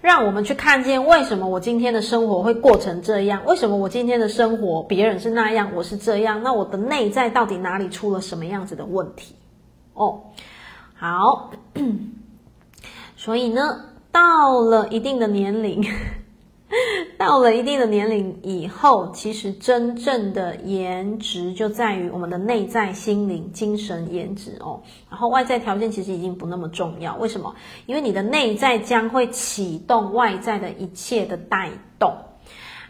[0.02, 3.44] 让我们去看见为什么我今天的生活会过成这样？
[3.46, 6.42] 为什么我今天的生活别人是那样，我是这样？
[6.42, 9.36] 那我的内在到底哪里出了什么样子的问题？
[9.94, 10.24] 哦，
[10.96, 11.52] 好，
[13.16, 15.86] 所以呢，到了一定的年龄。
[17.18, 24.82] 到了一定的年龄以后，其实真正的颜值就在于我们的内在、心灵、精神颜值哦。
[25.10, 27.16] 然后外在条件其实已经不那么重要。
[27.16, 27.54] 为什么？
[27.86, 31.70] 因为你的内在将会启动外在的一切的带
[32.00, 32.14] 动。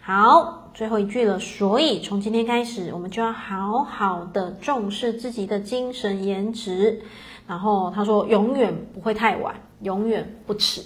[0.02, 1.40] 好，最后一句了。
[1.40, 7.02] 所以从今天开始，我们就要好好的重视自己的精神颜值。
[7.48, 10.82] 然后他说，永远不会太晚，永远不迟。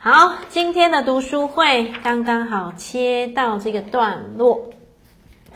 [0.00, 4.68] 好，今天的读书会刚刚好切到这个段落，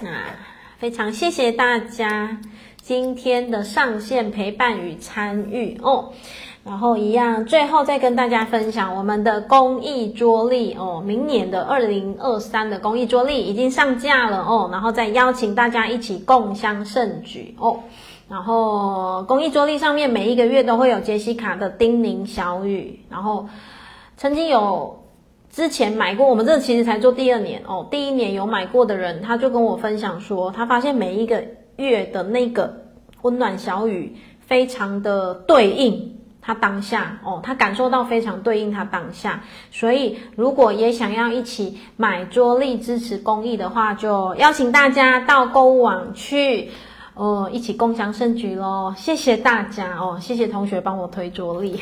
[0.02, 0.34] 啊，
[0.78, 2.40] 非常谢谢大家
[2.80, 6.12] 今天的上线陪伴与参与哦。
[6.64, 17.78] 然后一样，最后再跟大家分享我们的公益桌历哦，明年的二零二三的公益桌历已经上架了哦，然后再邀请大家一起共襄盛举哦。
[18.28, 23.46] 然后公益桌历上面每一个月都会有杰西卡的叮咛小语，然后。
[24.22, 25.04] 曾经有
[25.50, 27.88] 之前买过，我们这其实才做第二年哦。
[27.90, 31.42] 第一年有买过的人，他就跟我分享说，他发现每一个
[31.74, 32.72] 月的那个
[33.22, 39.42] 温暖小雨非常的对应他当下哦，他感受到非常对应他当下，
[39.72, 46.70] 所以如果也想要一起买桌历支持公益的话，就邀请大家到购物网去。
[47.14, 48.94] 哦，一起共享盛举喽！
[48.96, 51.80] 谢谢大家哦，谢谢同学帮我推桌历。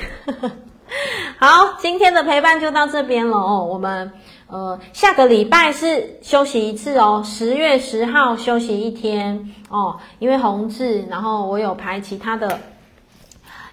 [1.38, 3.64] 好，今天的陪伴就到这边了哦。
[3.64, 4.12] 我们
[4.49, 12.59] 呃下个礼拜是休息一次哦，十月十号休息一天哦，因为红字，然后我有排其他的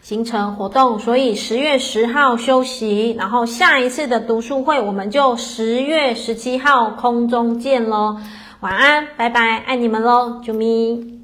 [0.02, 8.18] 行程活动，所以十月十号休息，然后下一次的读书会我们就十月十七号空中见喽。
[8.60, 11.17] 晚安，拜拜，爱你们喽，啾咪。